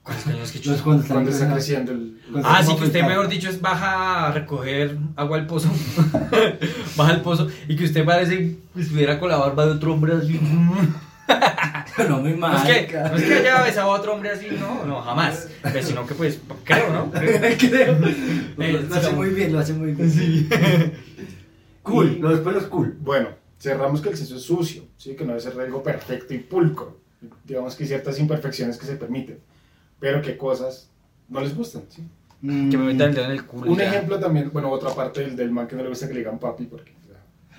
¿Cuáles 0.04 0.24
cañones 0.24 0.52
que 0.52 0.58
Entonces, 0.60 0.82
cuando 0.82 1.02
está, 1.04 1.14
Cuando 1.16 1.32
está 1.32 1.52
creciendo- 1.54 1.92
el. 1.92 2.18
Cuando- 2.32 2.48
Ah, 2.50 2.62
¿Cómo 2.64 2.72
sí, 2.78 2.80
que 2.82 2.88
usted, 2.88 3.04
mejor 3.04 3.28
dicho, 3.28 3.50
es 3.50 3.60
baja 3.62 4.28
a 4.28 4.32
recoger 4.32 4.98
agua 5.18 5.38
al 5.38 5.48
pozo. 5.48 5.70
baja 6.96 7.14
al 7.14 7.22
pozo. 7.22 7.48
Y 7.68 7.76
que 7.76 7.86
usted 7.86 8.06
parece 8.06 8.38
que 8.38 8.82
estuviera 8.82 9.20
con 9.20 9.30
la 9.30 9.38
barba 9.38 9.66
de 9.66 9.72
otro 9.74 9.94
hombre 9.94 10.14
así. 10.14 10.40
No, 12.08 12.20
muy 12.22 12.32
No 12.34 12.38
mal. 12.38 12.56
es 12.70 12.88
que, 12.88 12.94
no 12.96 13.16
es 13.16 13.24
que 13.24 13.34
haya 13.40 13.62
besado 13.64 13.92
a 13.92 13.96
otro 14.00 14.14
hombre 14.14 14.30
así, 14.30 14.48
no, 14.60 14.86
no, 14.86 15.02
jamás. 15.02 15.50
Pero 15.64 15.84
sino 15.84 16.06
que, 16.06 16.14
pues, 16.14 16.40
creo, 16.64 16.94
¿no? 16.94 17.12
Creo. 17.12 17.98
Eh, 18.60 18.86
Lo 18.88 18.96
hace 18.96 19.12
muy 19.14 19.30
bien, 19.32 19.52
lo 19.52 19.60
hace 19.60 19.74
muy 19.74 19.94
bien. 19.94 20.12
Sí. 20.12 20.48
Cool, 21.82 22.20
los 22.22 22.40
pelos 22.42 22.64
cool. 22.66 22.96
Bueno, 23.02 23.30
cerramos 23.60 24.02
que 24.02 24.10
el 24.10 24.18
sexo 24.18 24.36
es 24.36 24.44
sucio, 24.44 24.84
¿sí? 24.98 25.16
que 25.16 25.24
no 25.24 25.30
debe 25.30 25.42
ser 25.42 25.60
algo 25.60 25.82
perfecto 25.84 26.34
y 26.34 26.40
pulcro. 26.40 26.98
Digamos 27.44 27.76
que 27.76 27.84
hay 27.84 27.88
ciertas 27.90 28.20
imperfecciones 28.20 28.78
que 28.78 28.86
se 28.86 28.96
permiten, 28.96 29.40
pero 30.00 30.22
que 30.22 30.38
cosas 30.38 30.90
no 31.30 31.42
les 31.42 31.56
gustan. 31.56 31.84
¿sí? 31.90 32.04
Que 32.42 32.78
me 32.78 32.94
metan 32.94 33.10
el 33.10 33.16
dedo 33.16 33.26
en 33.26 33.32
el 33.32 33.46
culo. 33.46 33.72
Un 33.72 33.78
ya. 33.80 33.86
ejemplo 33.90 34.20
también, 34.20 34.52
bueno, 34.54 34.70
otra 34.70 34.92
parte 34.94 35.22
del, 35.22 35.36
del 35.36 35.50
man 35.52 35.68
que 35.68 35.76
no 35.76 35.82
le 35.84 35.90
gusta 35.90 36.08
que 36.08 36.14
le 36.14 36.20
digan 36.20 36.38
papi, 36.40 36.66
porque. 36.66 36.96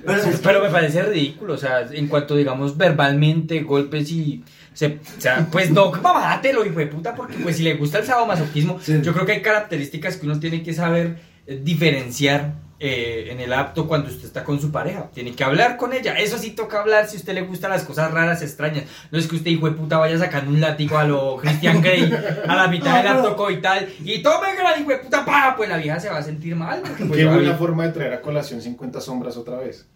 Pero, 0.06 0.12
es- 0.22 0.38
Pero 0.40 0.62
me 0.62 0.70
parece 0.70 1.02
ridículo, 1.02 1.54
o 1.54 1.56
sea, 1.58 1.80
en 1.90 2.06
cuanto 2.06 2.36
digamos 2.36 2.76
verbalmente, 2.76 3.60
golpes 3.64 4.12
y. 4.12 4.44
Se, 4.72 4.86
o 4.86 5.20
sea, 5.20 5.48
pues 5.50 5.72
no, 5.72 5.90
mamátelo, 6.02 6.64
hijo 6.64 6.78
de 6.78 6.86
puta, 6.86 7.16
porque 7.16 7.34
pues 7.42 7.56
si 7.56 7.64
le 7.64 7.74
gusta 7.74 7.98
el 7.98 8.04
sadomasoquismo, 8.04 8.78
Sí. 8.80 9.00
yo 9.02 9.12
creo 9.12 9.26
que 9.26 9.32
hay 9.32 9.42
características 9.42 10.16
que 10.16 10.26
uno 10.26 10.38
tiene 10.38 10.62
que 10.62 10.72
saber 10.72 11.18
eh, 11.48 11.60
diferenciar 11.64 12.54
eh, 12.80 13.28
en 13.30 13.40
el 13.40 13.52
acto 13.52 13.88
cuando 13.88 14.08
usted 14.08 14.24
está 14.26 14.44
con 14.44 14.60
su 14.60 14.70
pareja. 14.70 15.10
Tiene 15.12 15.34
que 15.34 15.42
hablar 15.44 15.76
con 15.76 15.92
ella, 15.92 16.14
eso 16.14 16.38
sí 16.38 16.50
toca 16.50 16.80
hablar 16.80 17.08
si 17.08 17.16
a 17.16 17.18
usted 17.20 17.34
le 17.34 17.42
gustan 17.42 17.70
las 17.70 17.82
cosas 17.84 18.12
raras, 18.12 18.40
extrañas. 18.42 18.84
No 19.10 19.18
es 19.18 19.26
que 19.26 19.36
usted, 19.36 19.50
hijo 19.50 19.68
de 19.68 19.76
puta, 19.76 19.98
vaya 19.98 20.18
sacando 20.18 20.50
un 20.50 20.60
látigo 20.60 20.96
a 20.98 21.04
lo 21.04 21.36
Christian 21.38 21.80
Grey 21.82 22.12
a 22.46 22.54
la 22.56 22.68
mitad 22.68 22.98
del 22.98 23.06
acto 23.08 23.22
pero- 23.22 23.36
coital 23.36 23.88
y 24.04 24.22
tome 24.22 24.54
gran 24.54 24.80
hijo 24.80 24.90
de 24.90 24.98
puta, 24.98 25.24
pa, 25.24 25.54
pues 25.56 25.68
la 25.68 25.76
vieja 25.76 25.98
se 26.00 26.08
va 26.08 26.18
a 26.18 26.22
sentir 26.22 26.54
mal. 26.56 26.80
pues, 26.82 27.10
Qué 27.12 27.24
buena 27.26 27.54
forma 27.54 27.86
de 27.86 27.92
traer 27.92 28.12
a 28.14 28.20
colación 28.20 28.60
50 28.62 29.00
sombras 29.00 29.36
otra 29.36 29.56
vez. 29.56 29.86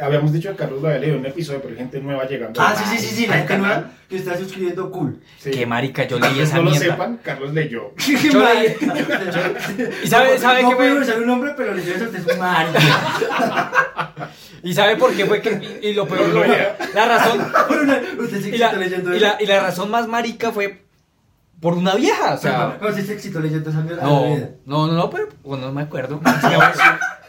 Habíamos 0.00 0.32
dicho 0.32 0.50
que 0.50 0.56
Carlos 0.56 0.80
lo 0.82 0.88
había 0.88 1.00
leído 1.00 1.14
en 1.16 1.20
un 1.20 1.26
episodio, 1.26 1.60
pero 1.60 1.72
hay 1.74 1.78
gente 1.78 2.00
nueva 2.00 2.26
llegando. 2.26 2.60
Ah, 2.60 2.74
sí, 2.76 2.84
sí, 2.96 3.06
sí, 3.06 3.14
sí, 3.14 3.26
la 3.26 3.38
gente 3.38 3.58
nueva 3.58 3.90
que 4.08 4.16
está 4.16 4.36
suscribiendo 4.36 4.90
cool. 4.90 5.20
Sí. 5.38 5.50
Qué 5.50 5.66
marica, 5.66 6.04
yo 6.06 6.18
leí 6.18 6.32
que 6.34 6.42
esa 6.42 6.56
no 6.56 6.62
lo 6.64 6.70
mierda. 6.70 6.86
sepan, 6.92 7.18
Carlos 7.22 7.52
leyó. 7.52 7.92
Yo 7.96 8.42
leí- 8.42 8.76
¿Y 10.02 10.06
sabe- 10.08 10.38
sabe 10.38 10.62
no 10.62 10.70
qué 10.70 10.76
puedo 10.76 10.94
fue? 10.94 11.02
usar 11.02 11.18
un 11.20 11.26
nombre, 11.26 11.52
pero 11.56 11.74
le 11.74 11.82
es 11.82 12.00
un 12.00 12.38
marica. 12.38 12.80
¿Y 14.62 14.74
sabe 14.74 14.96
por 14.96 15.12
qué 15.14 15.24
fue 15.26 15.40
que.? 15.40 15.78
Y, 15.82 15.88
y 15.88 15.94
lo 15.94 16.06
peor, 16.06 16.28
lo- 16.28 16.44
la 16.94 17.06
razón. 17.06 17.40
Usted 18.18 18.42
sí 18.42 18.50
Y 18.54 18.58
la, 18.58 18.66
está 18.66 18.78
leyendo 18.78 19.12
y, 19.14 19.16
eso. 19.16 19.26
la, 19.26 19.36
y 19.42 19.46
la 19.46 19.60
razón 19.60 19.90
más 19.90 20.06
marica 20.06 20.52
fue 20.52 20.82
por 21.60 21.74
una 21.74 21.94
vieja, 21.94 22.34
o 22.34 22.38
sea. 22.38 22.78
No, 22.80 22.92
sí 22.92 23.02
se 23.02 23.12
excitó 23.14 23.40
leyendo 23.40 23.70
esa 23.70 23.80
mierda. 23.80 24.02
No, 24.02 24.36
no, 24.66 24.86
no, 24.86 24.92
no, 24.92 25.10
pero 25.10 25.28
bueno, 25.42 25.66
no 25.66 25.72
me 25.72 25.82
acuerdo. 25.82 26.20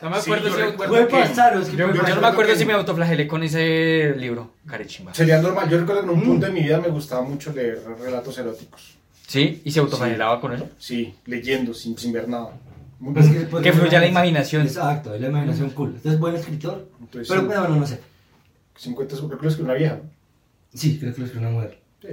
No 0.02 0.10
me 0.10 0.16
Sí, 0.22 0.32
acuerdo 0.32 0.50
yo 0.50 0.56
si 0.56 0.62
recuerdo 0.62 0.94
Puede 0.94 1.08
que- 1.08 1.12
pasar, 1.18 1.58
es 1.58 1.70
que 1.70 1.78
yo- 1.78 1.86
puede 1.92 1.98
yo 2.10 2.16
no 2.16 2.22
me 2.22 2.28
acuerdo 2.28 2.52
que- 2.54 2.58
si 2.60 2.66
me 2.66 2.74
autoflagelé 2.74 3.28
con 3.28 3.44
ese 3.44 4.16
libro, 4.18 4.52
carechimba. 4.66 5.14
Sería 5.14 5.42
normal. 5.42 5.70
Yo 5.70 5.78
recuerdo 5.80 6.02
que 6.02 6.08
en 6.08 6.14
un 6.14 6.20
Mm. 6.24 6.26
punto 6.28 6.46
de 6.48 6.52
mi 6.52 6.64
vida 6.64 6.80
me 6.80 6.88
gustaba 6.90 7.22
mucho 7.22 7.54
leer 7.54 7.82
relatos 8.02 8.38
eróticos. 8.38 8.96
¿Sí? 9.28 9.62
¿Y 9.64 9.72
se 9.72 9.80
autoflagelaba 9.80 10.42
con 10.42 10.54
eso? 10.54 10.70
Sí, 10.78 11.14
leyendo, 11.26 11.74
sin, 11.74 11.98
sin 11.98 12.12
ver 12.12 12.28
nada. 12.28 12.50
Pues 13.04 13.28
bueno. 13.30 13.48
pues, 13.50 13.64
Que 13.64 13.74
fluya 13.74 14.00
la 14.00 14.08
imaginación. 14.08 14.64
Exacto, 14.64 15.14
es 15.16 15.22
la 15.22 15.28
imaginación 15.30 15.70
cool. 15.72 15.94
Usted 15.96 16.12
es 16.12 16.20
buen 16.20 16.36
escritor. 16.36 16.88
Entonces, 17.00 17.28
Pero 17.30 17.42
sí, 17.42 17.48
bueno, 17.48 17.68
no, 17.70 17.76
no 17.78 17.88
sé. 17.88 18.00
50 18.78 19.16
creo 19.16 19.30
que 19.30 19.44
lo 19.44 19.50
escribió 19.50 19.72
una 19.72 19.80
vieja. 19.80 19.98
Sí, 20.74 20.98
creo 21.00 21.14
que 21.14 21.20
lo 21.22 21.26
escribió 21.26 21.48
una 21.50 21.58
mujer. 21.58 21.80
Sí. 22.02 22.08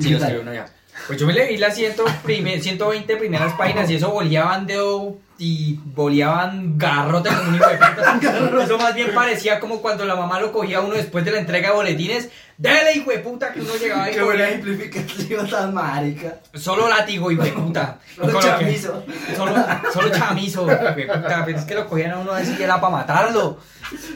Sí, 0.00 0.10
lo 0.10 0.16
escribió 0.18 0.42
uno 0.42 0.54
ya. 0.54 0.66
Pues 1.06 1.18
yo 1.18 1.26
me 1.26 1.32
leí 1.32 1.56
las 1.56 1.74
100 1.74 1.94
prime- 2.22 2.60
120 2.60 3.16
primeras 3.16 3.54
páginas 3.54 3.90
y 3.90 3.94
eso 3.94 4.10
boleaban 4.10 4.66
dedo 4.66 5.16
y 5.38 5.78
boleaban 5.94 6.76
garrote 6.76 7.28
como 7.30 7.48
un 7.50 7.54
hijo 7.54 7.68
de 7.68 7.76
puta. 7.76 8.18
Eso 8.64 8.76
más 8.76 8.92
bien 8.94 9.14
parecía 9.14 9.60
como 9.60 9.80
cuando 9.80 10.04
la 10.04 10.16
mamá 10.16 10.40
lo 10.40 10.50
cogía 10.52 10.78
a 10.78 10.80
uno 10.80 10.94
después 10.96 11.24
de 11.24 11.30
la 11.30 11.38
entrega 11.38 11.68
de 11.68 11.74
boletines. 11.76 12.28
Dele, 12.56 12.94
hijo 12.96 13.12
de 13.12 13.20
puta, 13.20 13.52
que 13.52 13.60
uno 13.60 13.70
llegaba 13.76 14.10
y 14.10 14.14
Qué 14.14 14.20
buena 14.22 14.44
cogía 14.46 14.48
ejemplificación 14.58 15.48
tan 15.48 15.72
marica. 15.72 16.40
solo 16.54 16.88
látigo, 16.88 17.30
hijo 17.30 17.44
de 17.44 17.52
puta. 17.52 18.00
Solo 18.16 18.32
que- 18.40 18.46
chamizo. 18.46 19.04
Solo, 19.36 19.54
solo 19.92 20.08
chamizo, 20.10 20.62
hijo 20.66 20.94
de 20.94 21.06
puta. 21.06 21.44
Pero 21.46 21.58
es 21.58 21.64
que 21.64 21.74
lo 21.74 21.86
cogían 21.88 22.10
a 22.10 22.18
uno 22.18 22.32
así 22.32 22.56
y 22.58 22.62
era 22.62 22.80
para 22.80 22.96
matarlo. 22.96 23.58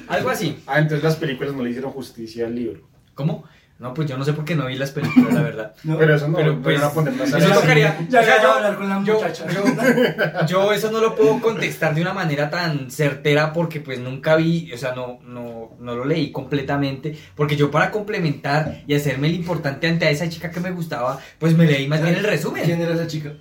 Algo 0.09 0.29
así. 0.29 0.61
Ah, 0.67 0.81
entonces 0.81 1.05
las 1.05 1.15
películas 1.17 1.55
no 1.55 1.63
le 1.63 1.71
hicieron 1.71 1.93
justicia 1.93 2.47
al 2.47 2.55
libro. 2.57 2.81
¿Cómo? 3.15 3.45
No, 3.83 3.93
pues 3.93 4.09
yo 4.09 4.17
no 4.17 4.25
sé 4.25 4.33
por 4.33 4.45
qué 4.45 4.55
no 4.55 4.67
vi 4.67 4.77
las 4.77 4.93
películas, 4.93 5.35
la 5.35 5.43
verdad. 5.43 5.75
No, 5.83 5.99
Pero 5.99 6.15
eso 6.15 6.29
no, 6.29 6.37
Pero, 6.37 6.53
no 6.55 6.63
pues, 6.63 6.81
poner 6.83 7.15
más 7.15 7.33
Eso 7.33 7.51
tocaría. 7.53 7.99
Ya 8.09 8.21
o 8.21 8.25
sea, 8.25 8.37
voy 8.37 8.39
a 8.39 8.43
yo- 8.45 8.53
hablar 8.53 8.77
con 8.77 8.89
la 8.89 9.03
yo- 9.05 9.15
muchacha. 9.15 9.45
yo- 9.49 10.47
yo 10.47 10.73
eso 10.73 10.93
no 10.93 11.01
lo 11.01 11.17
puedo 11.17 11.41
contestar 11.41 11.93
de 11.95 12.01
una 12.03 12.15
manera 12.15 12.49
tan 12.49 12.91
certera 12.93 13.53
porque 13.53 13.81
pues 13.81 13.99
nunca 13.99 14.37
vi, 14.37 14.71
o 14.73 14.79
sea, 14.79 14.95
no, 14.95 15.19
no, 15.25 15.73
no 15.81 15.95
lo 15.97 16.05
leí 16.05 16.31
completamente. 16.31 17.17
Porque 17.35 17.57
yo 17.57 17.71
para 17.73 17.91
complementar 17.91 18.83
y 18.87 18.95
hacerme 18.95 19.27
el 19.27 19.35
importante 19.35 19.89
ante 19.89 20.07
a 20.07 20.11
esa 20.11 20.29
chica 20.29 20.51
que 20.51 20.61
me 20.61 20.71
gustaba, 20.71 21.19
pues 21.41 21.57
me 21.57 21.67
leí 21.67 21.89
más 21.89 22.01
bien 22.03 22.15
el 22.15 22.23
resumen. 22.25 22.63
¿Quién 22.65 22.81
era 22.81 22.95
esa 22.95 23.09
chica? 23.09 23.33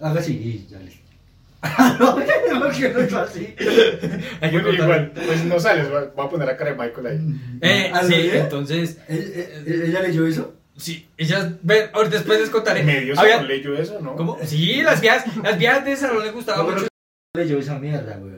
Haga 0.00 0.20
así 0.20 0.32
y 0.32 0.66
ya 0.70 0.78
listo. 0.78 1.05
no, 2.00 2.60
no 2.60 2.68
quiero 2.70 3.00
eso 3.00 3.18
así. 3.20 3.54
Hay 4.40 4.50
que 4.50 4.58
Bueno, 4.58 4.68
contar. 4.68 4.84
igual, 4.84 5.12
pues 5.26 5.44
no 5.44 5.58
sales, 5.60 5.88
voy 5.90 6.02
a- 6.26 6.28
poner 6.30 6.48
a 6.48 6.56
cara 6.56 6.72
de 6.72 6.76
Michael 6.76 7.06
ahí. 7.06 7.18
Eh, 7.62 7.90
¿Ah, 7.92 8.02
sí, 8.04 8.10
lo 8.16 8.22
vi? 8.22 8.30
entonces, 8.38 8.98
¿Ella, 9.08 9.84
ella 9.86 10.02
leyó 10.02 10.26
eso? 10.26 10.54
Sí, 10.76 11.08
ellas, 11.16 11.52
ven, 11.62 11.88
ahorita 11.92 12.16
después 12.16 12.38
les 12.40 12.50
contaré. 12.50 12.82
Medio 12.82 13.14
se 13.14 13.20
Había- 13.20 13.42
leyó 13.42 13.74
eso, 13.76 13.98
¿no? 14.00 14.14
¿Cómo? 14.16 14.38
Sí, 14.44 14.82
las 14.82 15.00
viejas, 15.00 15.24
las 15.42 15.58
viejas 15.58 15.84
de 15.84 15.96
salón 15.96 16.22
les 16.24 16.32
gustaba 16.34 16.58
No, 16.62 16.70
mucho. 16.70 16.86
leyó 17.34 17.58
esa 17.58 17.78
mierda, 17.78 18.16
güey. 18.16 18.34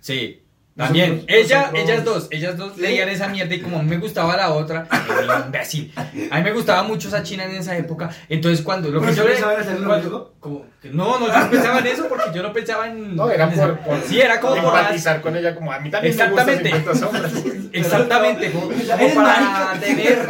Sí. 0.00 0.41
También, 0.74 1.10
Nosotros- 1.16 1.36
ella, 1.38 1.58
nosotros- 1.60 1.82
ellas 1.84 2.04
dos, 2.04 2.28
ellas 2.30 2.56
dos 2.56 2.78
leían 2.78 3.08
esa 3.10 3.28
mierda 3.28 3.54
y 3.54 3.60
como 3.60 3.78
a 3.78 3.82
mí 3.82 3.90
me 3.90 3.98
gustaba 3.98 4.36
la 4.38 4.50
otra, 4.52 4.86
era 5.22 5.40
imbécil. 5.44 5.92
A 6.30 6.38
mí 6.38 6.42
me 6.44 6.52
gustaba 6.52 6.82
mucho 6.82 7.08
esa 7.08 7.22
china 7.22 7.44
en 7.44 7.50
esa 7.56 7.76
época. 7.76 8.08
Entonces 8.30 8.62
cuando 8.64 8.88
lo 8.90 9.00
que 9.00 9.08
¿Pero 9.08 9.16
yo 9.18 9.22
tú 9.24 9.28
le- 9.28 9.84
cuando- 9.86 10.34
como 10.40 10.64
no, 10.84 11.18
no, 11.20 11.26
yo 11.28 11.38
no 11.38 11.50
pensaba 11.50 11.78
en 11.78 11.86
eso 11.86 12.08
porque 12.08 12.30
yo 12.34 12.42
no 12.42 12.52
pensaba 12.52 12.88
en. 12.88 13.14
No, 13.14 13.30
era 13.30 13.44
en 13.44 13.52
esa- 13.52 13.66
por, 13.68 13.78
por 13.80 14.02
Sí, 14.02 14.20
era 14.20 14.40
como 14.40 14.54
por 14.62 14.72
las- 14.72 14.82
empatizar 14.82 15.20
con 15.20 15.36
ella, 15.36 15.54
como 15.54 15.70
a 15.72 15.78
mí 15.78 15.90
también 15.90 16.12
Exactamente. 16.14 16.70
me 16.72 16.78
gusta 16.80 16.94
50 16.94 17.30
sombras. 17.32 17.68
Exactamente, 17.72 18.50
como, 18.52 18.68
para 19.14 19.74
tener, 19.78 20.26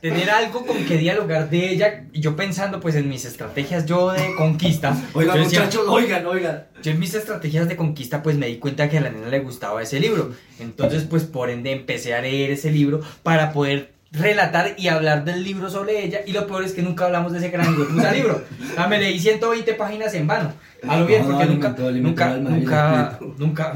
tener 0.00 0.30
algo 0.30 0.64
con 0.64 0.84
que 0.84 0.96
dialogar 0.96 1.50
de 1.50 1.70
ella. 1.70 2.04
Y 2.12 2.20
yo 2.20 2.36
pensando 2.36 2.80
pues 2.80 2.94
en 2.94 3.08
mis 3.08 3.24
estrategias 3.24 3.86
yo 3.86 4.12
de 4.12 4.34
conquista. 4.36 4.96
Oigan, 5.14 5.40
muchachos, 5.40 5.84
oigan, 5.88 6.26
oigan. 6.26 6.64
Yo 6.82 6.92
en 6.92 7.00
mis 7.00 7.14
estrategias 7.14 7.68
de 7.68 7.76
conquista 7.76 8.22
pues 8.22 8.36
me 8.36 8.46
di 8.46 8.58
cuenta 8.58 8.88
que 8.88 8.98
a 8.98 9.00
la 9.00 9.10
nena 9.10 9.28
le 9.28 9.40
gustaba 9.40 9.82
ese 9.82 10.00
libro. 10.00 10.32
Entonces 10.58 11.04
pues 11.04 11.24
por 11.24 11.50
ende 11.50 11.72
empecé 11.72 12.14
a 12.14 12.20
leer 12.20 12.50
ese 12.50 12.70
libro 12.70 13.00
para 13.22 13.52
poder 13.52 13.92
relatar 14.10 14.74
y 14.78 14.88
hablar 14.88 15.24
del 15.24 15.42
libro 15.42 15.68
sobre 15.70 16.04
ella. 16.04 16.20
Y 16.26 16.32
lo 16.32 16.46
peor 16.46 16.64
es 16.64 16.72
que 16.72 16.82
nunca 16.82 17.06
hablamos 17.06 17.32
de 17.32 17.38
ese 17.38 17.50
gran 17.50 17.74
puta 17.74 18.12
libro. 18.12 18.42
Sea, 18.74 18.86
me 18.86 18.98
leí 18.98 19.18
120 19.18 19.74
páginas 19.74 20.14
en 20.14 20.26
vano. 20.26 20.52
A 20.86 20.98
lo 20.98 21.06
bien, 21.06 21.22
No, 21.22 21.30
porque 21.30 21.46
nunca, 21.46 21.68
alimentó, 21.68 21.88
alimentó 21.88 22.50
nunca, 22.50 23.18
nunca, 23.18 23.18
nunca, 23.38 23.74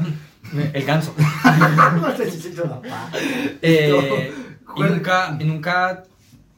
el 0.73 0.85
ganso. 0.85 1.13
No. 2.65 2.81
Eh, 3.61 4.31
y 4.75 4.81
nunca, 4.81 5.37
y 5.39 5.43
nunca 5.43 6.03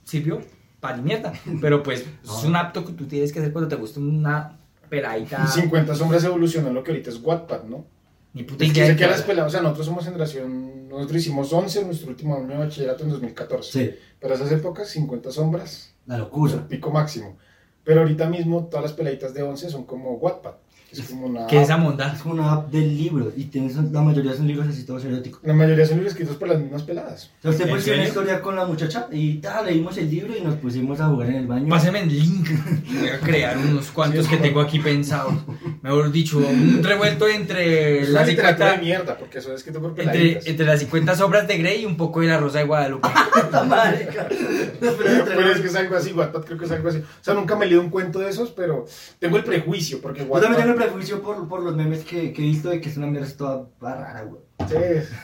sirvió 0.05 0.39
para 0.79 0.97
mierda. 0.97 1.33
Pero 1.59 1.83
pues 1.83 2.05
es 2.23 2.43
un 2.45 2.55
apto 2.55 2.85
que 2.85 2.93
tú 2.93 3.05
tienes 3.05 3.33
que 3.33 3.39
hacer 3.39 3.51
cuando 3.51 3.67
te 3.67 3.75
gusta 3.75 3.99
una 3.99 4.57
peladita. 4.89 5.45
50 5.45 5.93
sombras 5.95 6.23
evolucionó 6.23 6.71
lo 6.71 6.83
que 6.83 6.91
ahorita 6.91 7.09
es 7.09 7.19
Wattpad, 7.21 7.63
¿no? 7.63 7.85
Ni 8.33 8.43
puta 8.43 8.63
idea. 8.65 8.95
que 8.95 9.07
las 9.07 9.21
peladas, 9.23 9.49
o 9.49 9.51
sea, 9.51 9.61
nosotros 9.61 9.85
somos 9.87 10.05
generación, 10.05 10.87
nosotros 10.89 11.17
hicimos 11.21 11.51
11 11.51 11.79
en 11.81 11.87
nuestro 11.87 12.09
último 12.09 12.35
año 12.35 12.47
de 12.47 12.57
bachillerato 12.57 13.03
en 13.03 13.09
2014. 13.09 13.71
Sí, 13.71 13.95
Pero 14.19 14.33
esas 14.35 14.51
épocas, 14.51 14.89
50 14.89 15.31
sombras, 15.31 15.93
la 16.05 16.15
el 16.15 16.21
locura. 16.21 16.67
pico 16.67 16.91
máximo. 16.91 17.37
Pero 17.83 18.01
ahorita 18.01 18.27
mismo 18.29 18.65
todas 18.65 18.83
las 18.83 18.93
peladitas 18.93 19.33
de 19.33 19.41
11 19.43 19.69
son 19.69 19.85
como 19.85 20.15
Wattpad. 20.15 20.55
Que 20.89 21.01
Es 21.01 21.09
como 21.09 21.27
una... 21.27 21.47
¿Qué 21.47 21.57
es 21.57 21.63
esa 21.63 21.77
monda? 21.77 22.13
Es 22.13 22.21
como 22.21 22.35
una 22.35 22.53
app 22.53 22.71
del 22.71 22.97
libro 22.97 23.31
y 23.35 23.45
tienes, 23.45 23.75
la 23.75 24.01
mayoría 24.01 24.33
son 24.33 24.47
libros 24.47 24.67
así 24.67 24.83
todos 24.83 25.03
eróticos. 25.05 25.41
La 25.43 25.53
mayoría 25.53 25.85
son 25.85 25.97
libros 25.97 26.13
escritos 26.13 26.37
por 26.37 26.47
las 26.47 26.59
mismas 26.59 26.83
peladas. 26.83 27.31
O 27.39 27.41
sea, 27.41 27.51
usted 27.51 27.63
¿En 27.63 27.69
puede 27.69 27.79
escribir 27.79 27.99
una 27.99 28.07
historia 28.07 28.41
con 28.41 28.55
la 28.55 28.65
muchacha 28.65 29.07
y 29.11 29.35
tal, 29.35 29.65
leímos 29.65 29.97
el 29.97 30.09
libro 30.09 30.37
y 30.37 30.41
nos 30.41 30.55
pusimos 30.55 30.99
a 30.99 31.07
jugar 31.07 31.29
en 31.29 31.35
el 31.35 31.47
baño. 31.47 31.67
Páseme 31.67 32.01
el 32.01 32.09
link. 32.09 32.49
Voy 32.99 33.09
a 33.09 33.19
crear 33.19 33.57
unos 33.57 33.91
cuantos 33.91 34.25
Sí, 34.25 34.29
que 34.29 34.35
es 34.35 34.41
tengo 34.41 34.61
aquí 34.61 34.79
pensados. 34.79 35.33
Mejor 35.81 36.11
dicho, 36.11 36.37
un 36.37 36.83
revuelto 36.83 37.27
entre 37.27 38.01
Es 38.01 38.09
las 38.09 38.27
literatura 38.27 38.71
de 38.71 38.79
50, 38.79 38.83
mierda, 38.83 39.17
porque 39.17 39.39
eso 39.39 39.49
es 39.49 39.57
escrito 39.57 39.81
por 39.81 39.99
entre, 39.99 40.39
entre 40.45 40.65
las 40.65 40.79
50 40.79 41.15
sobras 41.15 41.47
de 41.47 41.57
Grey 41.57 41.81
y 41.81 41.85
un 41.85 41.97
poco 41.97 42.21
de 42.21 42.27
la 42.27 42.37
Rosa 42.37 42.59
de 42.59 42.65
Guadalupe. 42.65 43.07
¡Puta 43.33 43.63
madre! 43.63 44.09
No, 44.81 44.91
pero 44.91 45.25
Pero 45.25 45.51
es 45.51 45.61
que 45.61 45.67
es 45.67 45.75
algo 45.75 45.95
así, 45.95 46.11
Wattpad 46.11 46.43
creo 46.43 46.57
que 46.57 46.65
es 46.65 46.71
algo 46.71 46.89
así. 46.89 46.99
O 46.99 47.23
sea, 47.23 47.33
nunca 47.33 47.55
me 47.55 47.65
he 47.65 47.69
leído 47.69 47.81
un 47.81 47.89
cuento 47.89 48.19
de 48.19 48.29
esos, 48.29 48.51
pero 48.51 48.85
tengo 49.19 49.37
el 49.37 49.43
prejuicio, 49.43 50.01
porque 50.01 50.21
tengo 50.21 50.74
el 50.75 50.83
prejuicio 50.83 51.21
por, 51.21 51.47
por 51.47 51.61
los 51.61 51.75
memes 51.75 52.03
que, 52.03 52.33
que 52.33 52.41
he 52.41 52.45
visto 52.45 52.69
de 52.69 52.81
que 52.81 52.89
es 52.89 52.97
una 52.97 53.07
mierda 53.07 53.27
es 53.27 53.37
toda 53.37 53.67
rara, 53.81 54.23
güey. 54.23 54.41
Sí, 54.67 54.75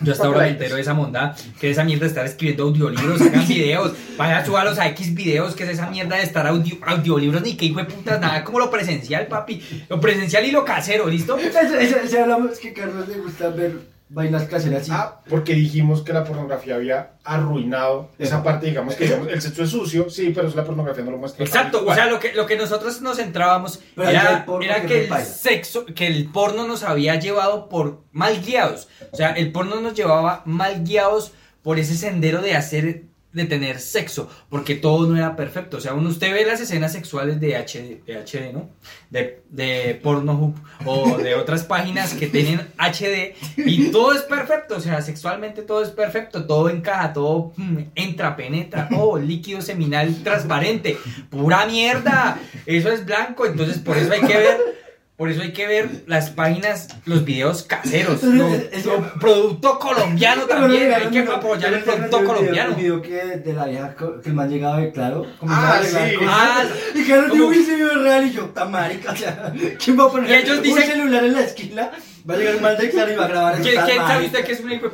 Yo 0.01 0.12
hasta 0.12 0.27
ahora 0.27 0.41
me 0.41 0.50
entero 0.50 0.75
de 0.75 0.81
esa 0.81 0.93
monda, 0.93 1.36
que 1.60 1.70
es 1.70 1.77
esa 1.77 1.86
mierda 1.86 2.01
de 2.01 2.10
estar 2.10 2.25
escribiendo 2.25 2.63
audiolibros, 2.63 3.22
hagan 3.22 3.48
videos, 3.48 3.93
vaya 4.17 4.46
súbalos 4.46 4.77
a 4.77 4.88
X 4.89 5.15
videos, 5.15 5.55
que 5.55 5.63
es 5.63 5.70
esa 5.70 5.89
mierda 5.89 6.17
de 6.17 6.24
estar 6.24 6.46
audio, 6.46 6.75
audiolibros, 6.86 7.41
ni 7.41 7.55
que 7.55 7.65
hijo 7.65 7.79
de 7.79 7.86
putas, 7.86 8.20
nada 8.20 8.43
como 8.43 8.60
lo 8.60 8.70
presencial, 8.70 9.27
papi. 9.27 9.86
Lo 9.89 10.00
presencial 10.00 10.46
y 10.46 10.51
lo 10.51 10.65
casero, 10.65 11.08
¿listo? 11.08 11.38
Eso, 11.38 11.60
eso, 11.60 11.98
eso 11.98 12.22
hablamos 12.22 12.60
que 12.60 12.70
a 12.70 12.74
Carlos 12.74 13.08
le 13.08 13.17
gusta 13.17 13.50
ver 13.50 13.79
vainas 14.13 14.44
caseras 14.44 14.84
así. 14.84 14.91
Ah, 14.94 15.22
porque 15.30 15.53
dijimos 15.53 16.03
que 16.03 16.12
la 16.13 16.24
pornografía 16.24 16.75
había 16.75 17.13
arruinado 17.24 18.10
esa 18.20 18.44
parte, 18.44 18.68
digamos 18.68 18.96
que 18.96 19.06
digamos, 19.06 19.27
el 19.30 19.41
sexo 19.41 19.63
es 19.63 19.70
sucio, 19.70 20.10
sí, 20.10 20.32
pero 20.36 20.50
la 20.50 20.63
pornografía 20.65 21.03
no 21.03 21.12
lo 21.12 21.18
muestra. 21.18 21.46
Exacto, 21.46 21.80
o 21.80 21.82
Igual. 21.82 21.98
sea, 21.98 22.06
lo 22.08 22.20
que, 22.20 22.34
lo 22.34 22.46
que 22.46 22.58
nosotros 22.58 23.01
nos 23.01 23.18
centrábamos 23.18 23.80
Pero 23.96 24.10
era, 24.10 24.46
porno 24.46 24.65
era 24.65 24.82
que 24.82 25.08
que 25.08 25.08
el 25.08 25.24
sexo, 25.24 25.86
que 25.86 26.08
el 26.08 26.30
porno 26.30 26.68
nos 26.68 26.84
había 26.84 27.15
llevado 27.15 27.70
por 27.70 28.03
mal 28.12 28.41
guiados. 28.44 28.89
O 29.12 29.15
sea, 29.18 29.32
el 29.32 29.51
porno 29.51 29.80
nos 29.80 29.94
llevaba 29.94 30.44
mal 30.46 30.84
guiados 30.84 31.32
por 31.63 31.80
ese 31.80 31.96
sendero 31.96 32.41
de 32.41 32.56
hacer, 32.56 33.03
de 33.33 33.45
tener 33.45 33.79
sexo, 33.79 34.29
porque 34.50 34.75
todo 34.75 35.07
no 35.07 35.17
era 35.17 35.35
perfecto. 35.35 35.77
O 35.77 35.79
sea, 35.79 35.93
uno, 35.93 36.09
usted 36.09 36.33
ve 36.33 36.45
las 36.45 36.59
escenas 36.59 36.91
sexuales 36.91 37.39
de 37.39 37.55
HD, 37.55 38.03
de 38.05 38.17
HD 38.17 38.53
¿no? 38.53 38.69
De, 39.09 39.41
de 39.50 40.00
Pornhub 40.01 40.55
o 40.85 41.17
de 41.17 41.35
otras 41.35 41.63
páginas 41.63 42.13
que 42.13 42.27
tienen 42.27 42.67
HD 42.77 43.35
y 43.57 43.91
todo 43.91 44.13
es 44.13 44.21
perfecto. 44.23 44.75
O 44.75 44.79
sea, 44.79 45.01
sexualmente 45.01 45.61
todo 45.61 45.81
es 45.83 45.89
perfecto, 45.89 46.45
todo 46.45 46.69
encaja, 46.69 47.13
todo 47.13 47.53
mm, 47.55 47.77
entra, 47.95 48.35
penetra, 48.35 48.89
oh, 48.97 49.17
líquido 49.17 49.61
seminal 49.61 50.23
transparente, 50.23 50.97
pura 51.29 51.65
mierda. 51.65 52.39
Eso 52.65 52.89
es 52.91 53.05
blanco, 53.05 53.45
entonces 53.45 53.79
por 53.79 53.97
eso 53.97 54.11
hay 54.11 54.21
que 54.21 54.38
ver. 54.38 54.81
Por 55.21 55.29
eso 55.29 55.43
hay 55.43 55.53
que 55.53 55.67
ver 55.67 55.87
las 56.07 56.31
páginas, 56.31 56.87
los 57.05 57.23
videos 57.23 57.61
caseros, 57.61 58.23
lo, 58.23 58.49
lo 58.49 59.13
producto 59.19 59.77
colombiano 59.77 60.45
también, 60.47 60.91
hay 60.91 61.09
que 61.11 61.19
apoyar 61.19 61.75
el 61.75 61.83
producto 61.83 62.23
colombiano. 62.23 62.71
El 62.71 62.75
video 62.75 63.01
que 63.03 63.13
de 63.37 63.53
la 63.53 63.65
vieja 63.65 63.95
que 63.95 64.29
el 64.29 64.33
man 64.33 64.49
llegaba 64.49 64.77
de 64.79 64.91
claro. 64.91 65.27
como 65.39 65.53
Ah, 65.55 65.79
sí. 65.83 66.15
cosas. 66.15 66.27
Ah, 66.27 66.63
y 66.95 67.03
como- 67.07 67.33
dijo, 67.35 67.45
uy, 67.49 67.57
ese 67.59 67.75
video 67.75 68.01
real. 68.01 68.25
Y 68.25 68.31
yo, 68.31 68.45
tan 68.45 68.71
marica. 68.71 69.11
O 69.11 69.15
sea, 69.15 69.53
¿quién 69.77 69.99
va 69.99 70.05
a 70.05 70.09
poner 70.09 70.27
Y 70.31 70.33
ellos 70.33 70.57
un 70.57 70.63
dicen- 70.63 70.87
celular 70.87 71.23
en 71.23 71.33
la 71.33 71.41
esquina? 71.41 71.91
Va 72.27 72.33
a 72.33 72.37
llegar 72.37 72.55
un 72.55 72.61
man 72.63 72.77
de 72.79 72.89
claro 72.89 73.11
y 73.11 73.15
va 73.15 73.25
a 73.25 73.27
grabar. 73.27 73.61
¿Quién, 73.61 73.75
sabe 73.75 74.25
usted 74.25 74.43
que 74.43 74.53
es 74.53 74.59
un 74.61 74.71
hijo 74.71 74.89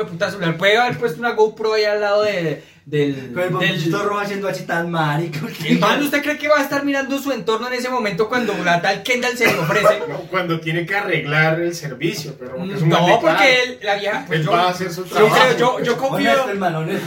de 0.00 0.04
puta 0.06 0.30
celular? 0.30 0.56
Puede 0.56 0.78
haber 0.78 0.96
puesto 0.96 1.18
una 1.20 1.32
GoPro 1.32 1.74
ahí 1.74 1.84
al 1.84 2.00
lado 2.00 2.22
de, 2.22 2.64
del... 2.86 3.14
Con 3.14 3.20
el 3.20 3.34
del 3.34 3.50
bombillito 3.52 4.02
rojo 4.04 4.20
haciendo 4.20 4.48
así 4.48 4.64
tan 4.64 4.90
marica. 4.90 5.40
el 5.68 5.78
man, 5.80 6.00
¿usted 6.02 6.22
cree 6.22 6.38
que 6.38 6.48
va 6.48 6.58
a 6.60 6.62
estar 6.62 6.84
mirando 6.84 7.18
su 7.18 7.32
entorno 7.32 7.66
en 7.66 7.74
ese 7.74 7.88
momento 7.90 8.28
cuando 8.28 8.54
la 8.64 8.80
tal 8.80 9.02
Kendall 9.02 9.36
se 9.36 9.46
le 9.52 9.58
ofrece? 9.58 10.02
No, 10.08 10.18
cuando 10.30 10.60
tiene 10.60 10.86
que 10.86 10.94
arreglar 10.94 11.60
el 11.60 11.74
servicio, 11.74 12.36
pero 12.38 12.56
porque 12.56 12.74
es 12.74 12.82
un 12.82 12.88
No, 12.88 13.18
porque 13.20 13.62
él, 13.64 13.78
la 13.82 13.96
vieja... 13.96 14.24
Pues 14.28 14.38
Él 14.40 14.46
yo, 14.46 14.52
va 14.52 14.62
a 14.62 14.68
hacer 14.70 14.92
su 14.92 15.04
yo 15.04 15.10
trabajo. 15.16 15.36
creo- 15.56 15.58
yo, 15.58 15.84
yo 15.84 15.96
confío... 15.98 16.30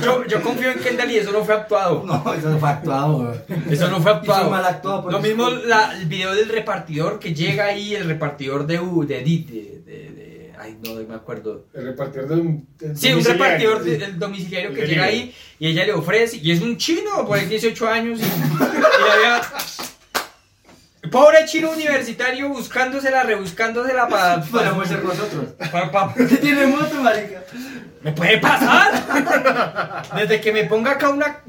Yo, 0.03 0.25
yo 0.25 0.41
en 0.71 0.79
Kendall 0.79 1.11
y 1.11 1.17
eso 1.17 1.31
no 1.31 1.43
fue 1.45 1.55
actuado. 1.55 2.03
No, 2.05 2.33
eso 2.33 2.49
no 2.49 2.59
fue 2.59 2.69
actuado. 2.69 3.33
Eso 3.69 3.89
no 3.89 4.01
fue 4.01 4.11
actuado. 4.11 4.49
Mal 4.49 4.65
actuado. 4.65 5.03
por 5.03 5.11
Lo 5.13 5.19
mismo 5.19 5.49
la- 5.49 5.93
el 5.97 6.05
video 6.07 6.35
del 6.35 6.49
repartidor 6.49 7.19
que 7.19 7.33
llega 7.33 7.65
ahí, 7.67 7.95
el 7.95 8.05
repartidor 8.05 8.67
de 8.67 8.75
Edith, 9.19 9.47
de, 9.49 9.81
de, 9.85 10.09
de- 10.11 10.18
ay 10.59 10.77
no 10.83 10.95
me 10.95 11.15
acuerdo. 11.15 11.65
El 11.73 11.85
repartidor 11.85 12.27
de 12.27 12.35
un. 12.35 12.67
Sí, 12.95 13.13
un 13.13 13.23
repartidor 13.23 13.83
sí. 13.83 13.91
del 13.91 14.19
domiciliario 14.19 14.73
que 14.73 14.81
El 14.83 14.89
llega 14.89 15.05
ahí 15.05 15.33
y 15.57 15.67
ella 15.67 15.85
le 15.85 15.93
ofrece, 15.93 16.37
y 16.37 16.51
es 16.51 16.61
un 16.61 16.77
chino, 16.77 17.25
por 17.25 17.37
ahí 17.37 17.45
18 17.45 17.87
años, 17.87 18.19
y, 18.19 18.23
y 18.23 18.59
la 18.59 19.17
vieja- 19.17 19.53
Pobre 21.11 21.45
chino 21.45 21.71
universitario 21.71 22.49
buscándosela, 22.49 23.23
rebuscándosela 23.23 24.07
para... 24.09 24.37
Nosotros. 24.37 25.47
para- 25.71 25.91
para- 25.91 26.07
Usted 26.23 26.39
tiene 26.39 26.67
moto, 26.67 26.95
marica. 27.01 27.41
¿Me 28.03 28.11
puede 28.11 28.37
pasar? 28.37 30.03
Desde 30.15 30.39
que 30.41 30.51
me 30.51 30.65
ponga 30.65 30.91
acá 30.91 31.09
una... 31.09 31.39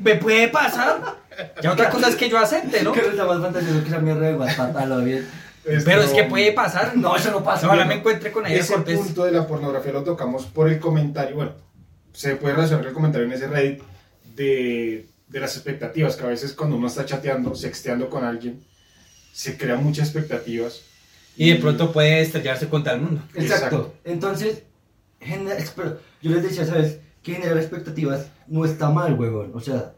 ¿Me 0.00 0.14
puede 0.16 0.48
pasar? 0.48 1.16
Ya 1.62 1.72
otra 1.72 1.90
cosa 1.90 2.08
es 2.08 2.16
que 2.16 2.28
yo 2.28 2.38
acepte, 2.38 2.82
¿no? 2.82 2.92
Que 2.92 3.02
no 3.02 3.08
está 3.08 3.24
más 3.24 3.40
fantasioso 3.40 3.82
que 3.82 3.88
esa 3.88 3.98
mierda 3.98 4.26
de 4.26 4.34
WhatsApp, 4.34 4.76
a 4.76 4.86
lo 4.86 4.98
bien. 5.02 5.28
Esto- 5.64 5.84
Pero 5.90 6.02
es 6.02 6.10
que 6.10 6.24
puede 6.24 6.52
pasar. 6.52 6.96
No, 6.96 7.16
eso 7.16 7.30
no 7.30 7.42
pasa. 7.42 7.66
No. 7.74 7.86
me 7.86 7.94
encuentre 7.94 8.30
con 8.30 8.46
ella 8.46 8.56
Ese 8.56 8.74
Cortés. 8.74 8.98
punto 8.98 9.24
de 9.24 9.32
la 9.32 9.46
pornografía 9.46 9.92
lo 9.92 10.04
tocamos 10.04 10.44
por 10.46 10.68
el 10.68 10.78
comentario. 10.78 11.36
Bueno, 11.36 11.52
se 12.12 12.36
puede 12.36 12.54
relacionar 12.54 12.86
el 12.86 12.92
comentario 12.92 13.26
en 13.26 13.32
ese 13.32 13.46
Reddit 13.48 13.82
de, 14.36 15.06
de 15.28 15.40
las 15.40 15.54
expectativas, 15.56 16.16
que 16.16 16.24
a 16.24 16.28
veces 16.28 16.52
cuando 16.52 16.76
uno 16.76 16.86
está 16.88 17.04
chateando, 17.06 17.54
sexteando 17.54 18.10
con 18.10 18.24
alguien, 18.24 18.62
se 19.32 19.56
crean 19.56 19.82
muchas 19.82 20.08
expectativas. 20.08 20.82
Y 21.36 21.50
de 21.50 21.56
pronto 21.56 21.92
puede 21.92 22.20
estrellarse 22.20 22.68
contra 22.68 22.92
el 22.92 23.00
mundo. 23.00 23.22
Exacto. 23.34 23.44
Exacto. 23.64 23.94
Entonces, 24.04 24.62
yo 26.22 26.30
les 26.30 26.42
decía, 26.42 26.64
¿sabes? 26.66 26.98
Que 27.22 27.32
generar 27.34 27.56
expectativas 27.58 28.26
no 28.46 28.64
está 28.64 28.90
mal, 28.90 29.18
huevón. 29.18 29.52
O 29.54 29.60
sea, 29.60 29.94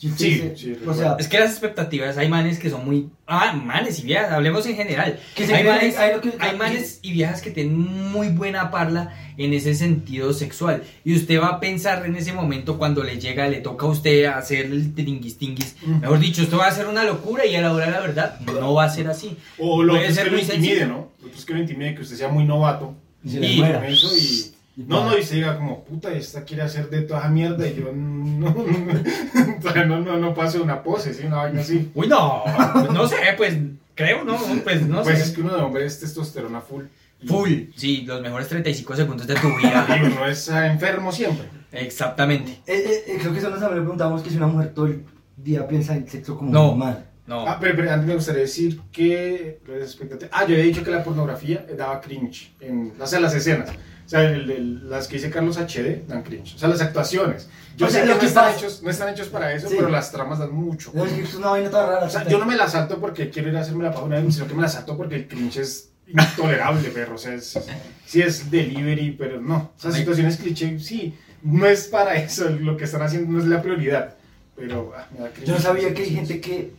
Sí, 0.00 0.30
dice- 0.30 0.54
sí, 0.56 0.76
o 0.86 0.94
sea, 0.94 1.16
Es 1.18 1.28
que 1.28 1.38
las 1.38 1.50
expectativas, 1.50 2.16
hay 2.16 2.28
manes 2.28 2.58
que 2.58 2.70
son 2.70 2.86
muy... 2.86 3.10
Ah, 3.26 3.52
manes 3.52 3.98
y 4.00 4.02
viejas, 4.04 4.32
hablemos 4.32 4.64
en 4.66 4.74
general. 4.74 5.20
Que 5.34 5.44
hay, 5.44 5.62
manes, 5.62 5.98
hay 5.98 6.12
que- 6.20 6.52
manes 6.56 6.98
y 7.02 7.12
viejas 7.12 7.42
que 7.42 7.50
tienen 7.50 7.78
muy 7.78 8.28
buena 8.30 8.70
parla 8.70 9.14
en 9.36 9.52
ese 9.52 9.74
sentido 9.74 10.32
sexual. 10.32 10.82
Y 11.04 11.14
usted 11.14 11.38
va 11.40 11.48
a 11.48 11.60
pensar 11.60 12.04
en 12.06 12.16
ese 12.16 12.32
momento 12.32 12.78
cuando 12.78 13.04
le 13.04 13.20
llega, 13.20 13.46
le 13.48 13.60
toca 13.60 13.84
a 13.86 13.90
usted 13.90 14.24
hacer 14.24 14.66
el 14.66 14.94
tinguis 14.94 15.36
tinguis. 15.36 15.76
Mejor 15.86 16.18
dicho, 16.18 16.40
esto 16.42 16.56
va 16.56 16.68
a 16.68 16.72
ser 16.72 16.86
una 16.88 17.04
locura 17.04 17.44
y 17.44 17.54
a 17.56 17.60
la 17.60 17.72
hora 17.72 17.84
de 17.86 17.92
la 17.92 18.00
verdad 18.00 18.40
no 18.40 18.72
va 18.74 18.84
a 18.84 18.90
ser 18.90 19.06
así. 19.06 19.36
O 19.58 19.82
lo 19.82 19.92
Puede 19.92 20.06
es 20.08 20.14
ser 20.14 20.24
que 20.24 20.30
lo 20.30 20.38
intimide, 20.38 20.64
sencillo. 20.68 20.86
¿no? 20.88 21.08
Lo 21.22 21.28
es 21.30 21.44
que 21.44 21.52
lo 21.52 21.60
intimide, 21.60 21.94
que 21.94 22.02
usted 22.02 22.16
sea 22.16 22.28
muy 22.28 22.44
novato 22.44 22.94
y 23.22 23.28
se 23.30 23.40
le 23.40 23.46
y- 23.46 23.60
y... 23.60 24.52
Y 24.80 24.84
No, 24.88 25.04
no, 25.04 25.18
y 25.18 25.22
se 25.22 25.36
diga 25.36 25.56
como, 25.56 25.84
puta, 25.84 26.12
esta 26.12 26.44
quiere 26.44 26.62
hacer 26.62 26.88
de 26.90 27.02
toda 27.02 27.20
esa 27.20 27.28
mierda 27.28 27.66
y 27.66 27.74
yo 27.74 27.92
no, 27.92 28.54
todavía 29.60 29.84
no, 29.84 30.00
no, 30.00 30.16
no 30.16 30.34
paso 30.34 30.62
una 30.62 30.82
pose, 30.82 31.12
¿sí? 31.14 31.26
Una 31.26 31.36
vaina 31.36 31.60
así. 31.60 31.90
Uy, 31.94 32.08
no, 32.08 32.42
pues 32.74 32.90
no 32.90 33.06
sé, 33.08 33.16
pues 33.36 33.56
creo, 33.94 34.24
¿no? 34.24 34.36
Pues 34.64 34.82
no 34.86 35.02
Pues 35.02 35.18
sé. 35.18 35.24
es 35.24 35.30
que 35.32 35.40
uno 35.42 35.54
de 35.56 35.62
hombre 35.62 35.84
es 35.86 36.00
testosterona 36.00 36.60
full. 36.60 36.84
Full, 37.26 37.52
sí, 37.76 38.02
los 38.06 38.22
mejores 38.22 38.48
35 38.48 38.96
segundos 38.96 39.26
de 39.26 39.34
tu 39.34 39.48
vida. 39.58 39.86
Y 40.00 40.06
uno 40.06 40.26
es 40.26 40.48
ah, 40.50 40.66
enfermo 40.66 41.12
siempre. 41.12 41.46
Exactamente. 41.72 42.52
Eh, 42.66 42.82
eh, 42.86 43.04
eh, 43.08 43.18
creo 43.20 43.32
que 43.32 43.38
eso 43.38 43.50
nos 43.50 43.62
preguntamos 43.62 44.22
que 44.22 44.30
si 44.30 44.36
una 44.36 44.46
mujer 44.46 44.72
todo 44.74 44.86
el 44.86 45.04
día 45.36 45.66
piensa 45.68 45.94
en 45.94 46.08
sexo 46.08 46.36
como 46.36 46.50
No. 46.50 46.68
normal. 46.68 47.06
No. 47.26 47.46
Ah, 47.46 47.58
pero, 47.60 47.76
pero 47.76 47.92
antes 47.92 48.08
me 48.08 48.14
gustaría 48.14 48.40
decir 48.40 48.80
que 48.90 49.60
lo 49.66 49.74
de 49.74 49.82
expectativa- 49.84 50.30
Ah, 50.32 50.44
yo 50.46 50.54
había 50.54 50.64
dicho 50.64 50.82
que 50.82 50.90
la 50.90 51.04
pornografía 51.04 51.64
daba 51.76 52.00
cringe. 52.00 52.50
En, 52.60 52.92
o 52.98 53.06
sea, 53.06 53.20
las 53.20 53.34
escenas. 53.34 53.68
O 54.10 54.12
sea, 54.12 54.24
el- 54.28 54.50
el- 54.50 54.90
las 54.90 55.06
que 55.06 55.16
dice 55.18 55.30
Carlos 55.30 55.56
HD 55.56 56.02
dan 56.08 56.24
cringe. 56.24 56.56
O 56.56 56.58
sea, 56.58 56.68
las 56.68 56.80
actuaciones. 56.80 57.48
Yo 57.76 57.86
O 57.86 57.88
sé 57.88 57.94
sea, 57.98 58.02
que, 58.02 58.08
no, 58.10 58.18
que 58.18 58.26
están 58.26 58.46
pasa- 58.46 58.56
hechos, 58.58 58.82
no 58.82 58.90
están 58.90 59.08
hechos 59.10 59.28
para 59.28 59.52
eso, 59.54 59.68
Sí. 59.68 59.76
pero 59.76 59.88
las 59.88 60.10
tramas 60.10 60.40
dan 60.40 60.50
mucho. 60.52 60.92
Es 61.06 61.34
una 61.36 61.50
vaina 61.50 61.70
tan 61.70 61.86
rara. 61.86 62.06
O 62.06 62.10
sea, 62.10 62.26
yo 62.26 62.36
no 62.38 62.44
me 62.44 62.56
la 62.56 62.68
salto 62.68 62.98
porque 62.98 63.30
quiero 63.30 63.50
ir 63.50 63.56
a 63.56 63.60
hacerme 63.60 63.84
la 63.84 63.90
vez, 63.90 64.34
sino 64.34 64.48
que 64.48 64.54
me 64.54 64.62
la 64.62 64.68
salto 64.68 64.96
porque 64.96 65.14
el 65.14 65.28
cringe 65.28 65.58
es 65.58 65.90
intolerable, 66.08 66.88
perro. 66.90 67.14
O 67.14 67.18
sea, 67.18 67.34
es, 67.34 67.56
sí 68.04 68.20
es 68.20 68.50
delivery, 68.50 69.12
pero 69.12 69.40
no. 69.40 69.70
Esas 69.78 69.94
Ay. 69.94 70.00
situaciones 70.00 70.38
cliché, 70.38 70.80
sí, 70.80 71.14
no 71.44 71.64
es 71.66 71.86
para 71.86 72.16
eso. 72.16 72.48
Lo 72.50 72.76
que 72.76 72.86
están 72.86 73.02
haciendo 73.02 73.30
no 73.30 73.38
es 73.38 73.44
la 73.46 73.62
prioridad. 73.62 74.16
Pero 74.56 74.92
ah, 74.96 75.06
me 75.12 75.20
da 75.20 75.30
cringe. 75.30 75.46
Yo 75.46 75.54
no 75.54 75.60
sabía 75.60 75.94
que 75.94 76.02
hay 76.02 76.10
gente 76.10 76.40
que. 76.40 76.72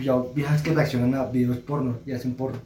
Yo 0.00 0.32
viejas 0.36 0.62
que 0.62 0.72
reaccionan 0.72 1.14
a 1.16 1.24
videos 1.24 1.58
porno 1.58 1.98
y 2.06 2.12
hacen 2.12 2.34
porno. 2.34 2.60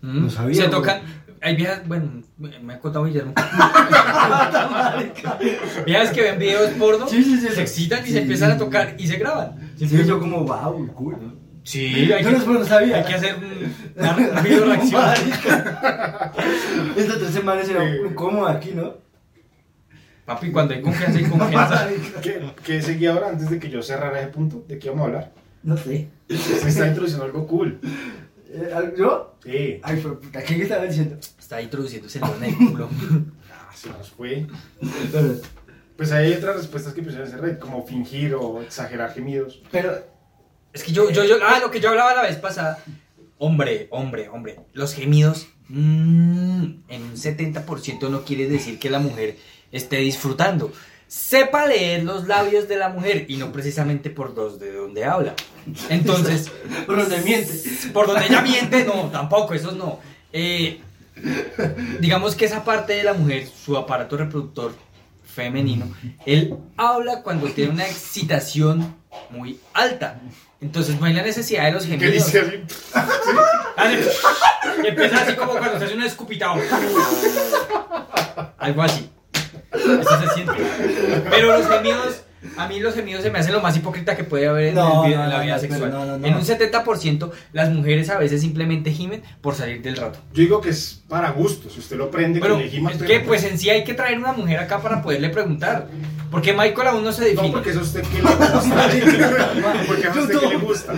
Mm. 0.00 0.22
no 0.22 0.30
sabía, 0.30 0.54
Se 0.54 0.60
güey. 0.68 0.72
tocan. 0.72 1.00
Hay 1.40 1.54
viejas, 1.54 1.86
bueno, 1.86 2.20
me 2.36 2.74
ha 2.74 2.80
contado 2.80 3.04
Guillermo. 3.04 3.32
viejas 5.86 6.10
que 6.10 6.22
ven 6.22 6.38
videos 6.38 6.70
porno, 6.72 7.06
Sí, 7.08 7.22
sí, 7.22 7.38
sí. 7.38 7.48
se 7.48 7.62
excitan 7.62 8.00
y 8.02 8.06
Sí, 8.06 8.12
se 8.12 8.20
empiezan 8.22 8.50
a 8.52 8.58
tocar 8.58 8.94
y 8.98 9.06
se 9.06 9.16
graban. 9.18 9.72
Sí, 9.76 9.86
yo 10.04 10.18
como, 10.18 10.44
wow, 10.44 10.86
cool. 10.94 11.16
Sí, 11.62 12.10
hay 12.12 12.24
Yo 12.24 12.30
que, 12.30 12.38
no, 12.46 12.64
sabía. 12.64 12.96
hay 12.96 13.04
que 13.04 13.14
hacer 13.14 13.36
un- 13.36 13.74
una, 13.96 14.40
video 14.40 14.64
reacción. 14.66 15.02
Estas 16.96 17.18
tres 17.18 17.30
semanas 17.30 17.68
era 17.68 17.82
Sí. 17.84 17.98
cómodo 18.14 18.48
aquí, 18.48 18.72
¿no? 18.74 18.94
Papi, 20.24 20.50
cuando 20.50 20.74
hay 20.74 20.80
confianza, 20.82 21.18
hay 21.18 21.24
confianza. 21.26 21.88
¿Qué, 22.22 22.40
qué 22.64 22.82
seguía 22.82 23.12
ahora 23.12 23.28
antes 23.28 23.50
de 23.50 23.58
que 23.58 23.68
yo 23.70 23.82
cerrara 23.82 24.18
ese 24.20 24.28
punto? 24.28 24.64
¿De 24.66 24.78
qué 24.78 24.88
vamos 24.88 25.02
a 25.02 25.06
hablar? 25.06 25.32
No 25.62 25.76
sé. 25.76 26.08
Se 26.28 26.68
está 26.68 26.86
introduciendo 26.88 27.24
algo 27.26 27.46
cool. 27.46 27.80
Eh, 28.50 28.94
¿Yo? 28.96 29.34
Sí. 29.44 29.80
Ay, 29.82 30.00
puta, 30.00 30.42
¿qué 30.42 30.62
estaba 30.62 30.84
diciendo? 30.84 31.16
Está 31.38 31.60
introduciéndose 31.60 32.18
en 32.18 32.44
el 32.44 32.56
culo. 32.56 32.88
Ah, 33.50 33.70
se 33.74 33.90
nos 33.90 34.10
fue. 34.10 34.46
Pues 35.96 36.12
hay 36.12 36.32
otras 36.32 36.56
respuestas 36.56 36.94
que 36.94 37.02
pusieron 37.02 37.28
en 37.28 37.34
ese 37.34 37.42
red, 37.42 37.58
como 37.58 37.86
fingir 37.86 38.34
o 38.34 38.62
exagerar 38.62 39.12
gemidos. 39.12 39.60
pero 39.70 39.92
Es 40.72 40.82
que 40.84 40.92
yo, 40.92 41.10
yo, 41.10 41.24
yo, 41.24 41.36
ah, 41.44 41.58
lo 41.60 41.70
que 41.70 41.80
yo 41.80 41.90
hablaba 41.90 42.14
la 42.14 42.22
vez 42.22 42.36
pasada. 42.36 42.82
Hombre, 43.36 43.88
hombre, 43.90 44.28
hombre. 44.28 44.60
Los 44.72 44.94
gemidos, 44.94 45.48
mm, 45.68 46.64
en 46.88 47.02
un 47.02 47.16
70% 47.16 48.08
no 48.08 48.24
quiere 48.24 48.48
decir 48.48 48.78
que 48.78 48.90
la 48.90 48.98
mujer 48.98 49.36
esté 49.70 49.96
disfrutando. 49.98 50.72
Sepa 51.08 51.66
leer 51.66 52.04
los 52.04 52.28
labios 52.28 52.68
de 52.68 52.76
la 52.76 52.90
mujer 52.90 53.24
y 53.28 53.36
no 53.38 53.50
precisamente 53.50 54.10
por 54.10 54.36
los 54.36 54.60
de 54.60 54.72
donde 54.74 55.04
habla. 55.04 55.34
Entonces, 55.88 56.52
por 56.86 56.96
donde 56.96 57.18
miente. 57.22 57.52
por 57.92 58.06
donde 58.06 58.26
ella 58.26 58.42
miente, 58.42 58.84
no, 58.84 59.08
tampoco, 59.10 59.54
esos 59.54 59.74
no. 59.74 59.98
Eh, 60.32 60.80
digamos 61.98 62.36
que 62.36 62.44
esa 62.44 62.62
parte 62.62 62.92
de 62.92 63.02
la 63.04 63.14
mujer, 63.14 63.48
su 63.48 63.76
aparato 63.76 64.16
reproductor 64.18 64.74
femenino, 65.24 65.90
él 66.26 66.54
habla 66.76 67.22
cuando 67.22 67.48
tiene 67.48 67.72
una 67.72 67.88
excitación 67.88 68.94
muy 69.30 69.58
alta. 69.72 70.20
Entonces 70.60 71.00
no 71.00 71.06
hay 71.06 71.14
la 71.14 71.22
necesidad 71.22 71.64
de 71.64 71.72
los 71.72 71.86
¿Qué 71.86 71.98
gemidos. 71.98 72.26
dice 72.26 72.40
así? 72.40 72.62
Y 74.82 74.86
empieza 74.88 75.22
así 75.22 75.34
como 75.36 75.52
cuando 75.52 75.78
se 75.78 75.86
hace 75.86 75.94
un 75.94 76.02
escupitado. 76.02 76.54
Algo 78.58 78.82
así. 78.82 79.08
Eso 79.72 80.20
se 80.20 80.34
siente. 80.34 80.52
Pero 81.30 81.58
los 81.58 81.66
gemidos, 81.68 82.22
a 82.56 82.68
mí 82.68 82.80
los 82.80 82.94
gemidos 82.94 83.22
se 83.22 83.30
me 83.30 83.38
hacen 83.38 83.52
lo 83.52 83.60
más 83.60 83.76
hipócrita 83.76 84.16
que 84.16 84.24
puede 84.24 84.46
haber 84.48 84.68
en, 84.68 84.74
No, 84.76 85.04
el 85.04 85.14
no, 85.16 85.24
en 85.24 85.28
la 85.30 85.40
vida 85.42 85.54
no, 85.56 85.60
sexual. 85.60 85.80
pero 85.82 85.92
no, 85.98 86.06
no, 86.06 86.18
no. 86.18 86.26
En 86.26 86.34
un 86.34 86.42
70%, 86.42 87.30
las 87.52 87.70
mujeres 87.70 88.08
a 88.10 88.18
veces 88.18 88.40
simplemente 88.40 88.90
gimen 88.92 89.22
por 89.40 89.54
salir 89.54 89.82
del 89.82 89.96
rato. 89.96 90.20
Yo 90.32 90.42
digo 90.42 90.60
que 90.60 90.70
es 90.70 91.02
para 91.08 91.30
gusto. 91.30 91.68
Si 91.68 91.80
usted 91.80 91.96
lo 91.96 92.10
prende, 92.10 92.40
Bueno, 92.40 92.58
que 92.58 92.64
le 92.64 92.70
gima, 92.70 92.90
es 92.92 92.96
pero- 92.98 93.08
que 93.10 93.20
pues 93.20 93.44
en 93.44 93.58
sí 93.58 93.68
hay 93.70 93.84
que 93.84 93.94
traer 93.94 94.18
una 94.18 94.32
mujer 94.32 94.58
acá 94.58 94.80
para 94.80 95.02
poderle 95.02 95.28
preguntar. 95.30 95.88
Porque 96.30 96.52
Michael 96.52 96.88
aún 96.88 97.04
no 97.04 97.10
se 97.12 97.24
define. 97.24 97.48
No, 97.48 97.52
porque 97.54 97.70
es 97.70 97.76
a 97.76 97.80
usted 97.80 98.02
que 98.02 98.16
le 98.16 98.22
gusta. 98.22 98.62
porque 99.86 100.02
es 100.02 100.16
a 100.16 100.20
usted 100.20 100.38
que 100.38 100.46
le 100.46 100.56
gusta. 100.56 100.94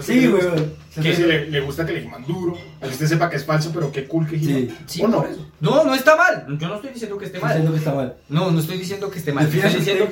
Sí, 0.00 0.12
que 0.14 0.20
le 0.20 0.28
güey. 0.28 0.42
Si 0.90 1.22
le, 1.22 1.46
le 1.50 1.60
gusta 1.60 1.84
que 1.86 1.92
le 1.92 2.00
giman 2.00 2.24
duro, 2.26 2.56
a 2.80 2.86
usted 2.86 3.06
sepa 3.06 3.28
que 3.30 3.36
es 3.36 3.44
falso, 3.44 3.70
pero 3.74 3.92
qué 3.92 4.06
cool 4.06 4.26
que 4.26 4.38
giman. 4.38 4.68
Sí. 4.68 4.74
Sí, 4.86 5.02
¿O 5.02 5.08
no? 5.08 5.18
por 5.22 5.30
eso. 5.30 5.46
No, 5.60 5.84
no 5.84 5.94
está 5.94 6.16
mal. 6.16 6.46
Yo 6.58 6.68
no 6.68 6.76
estoy 6.76 6.90
diciendo 6.90 7.18
que 7.18 7.26
esté 7.26 7.38
Estoy 7.38 7.50
diciendo 7.50 7.70
mal. 7.70 7.78
que 7.78 7.84
está 7.84 7.94
mal. 7.94 8.16
No, 8.28 8.50
no 8.50 8.60
estoy 8.60 8.78
diciendo 8.78 9.10
que 9.10 9.18
esté 9.18 9.32
mal. 9.32 9.44
Estoy 9.44 9.60
diciendo, 9.78 10.04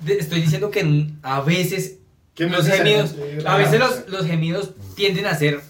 de 0.00 0.12
estoy 0.18 0.40
diciendo 0.42 0.70
que 0.70 1.06
a 1.22 1.40
veces 1.40 1.98
los 2.38 2.66
gemidos, 2.66 3.14
a 3.46 3.56
veces 3.56 3.78
los, 3.80 4.08
los 4.08 4.26
gemidos 4.26 4.70
tienden 4.94 5.26
a 5.26 5.34
ser 5.34 5.60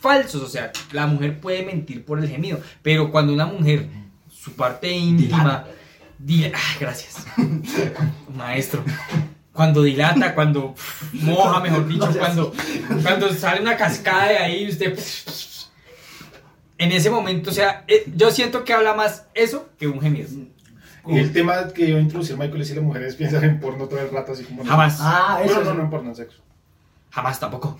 falsos. 0.00 0.42
O 0.42 0.48
sea, 0.48 0.72
la 0.92 1.06
mujer 1.06 1.40
puede 1.40 1.62
mentir 1.64 2.04
por 2.04 2.18
el 2.18 2.28
gemido. 2.28 2.60
Pero 2.82 3.10
cuando 3.10 3.32
una 3.32 3.46
mujer, 3.46 3.88
su 4.32 4.52
parte 4.52 4.90
íntima, 4.90 5.64
di- 6.18 6.46
ah, 6.46 6.76
gracias, 6.80 7.24
maestro. 8.36 8.84
Cuando 9.52 9.82
dilata, 9.84 10.34
cuando 10.34 10.74
moja, 11.12 11.60
mejor 11.60 11.86
dicho, 11.86 12.10
cuando, 12.18 12.52
cuando 13.04 13.32
sale 13.32 13.60
una 13.60 13.76
cascada 13.76 14.28
de 14.30 14.38
ahí, 14.38 14.68
usted. 14.68 14.98
En 16.84 16.92
ese 16.92 17.08
momento, 17.08 17.50
o 17.50 17.52
sea, 17.52 17.84
eh, 17.88 18.04
yo 18.14 18.30
siento 18.30 18.62
que 18.64 18.74
habla 18.74 18.92
más 18.94 19.24
eso 19.34 19.68
que 19.78 19.86
un 19.86 20.00
gemido. 20.00 20.28
Y 21.06 21.18
el 21.18 21.32
tema 21.32 21.68
que 21.68 21.86
a 21.96 21.98
introducir 21.98 22.36
Michael 22.36 22.60
es 22.62 22.68
si 22.68 22.74
las 22.74 22.84
mujeres 22.84 23.14
piensan 23.16 23.42
en 23.44 23.58
porno 23.60 23.86
todo 23.86 24.00
el 24.00 24.10
rato, 24.10 24.32
así 24.32 24.44
como. 24.44 24.64
Jamás. 24.64 24.98
Ah, 25.00 25.40
eso. 25.42 25.54
Bueno, 25.54 25.70
no, 25.70 25.76
no 25.78 25.82
en 25.84 25.90
porno, 25.90 26.10
en 26.10 26.16
sexo. 26.16 26.38
Jamás 27.10 27.40
tampoco. 27.40 27.78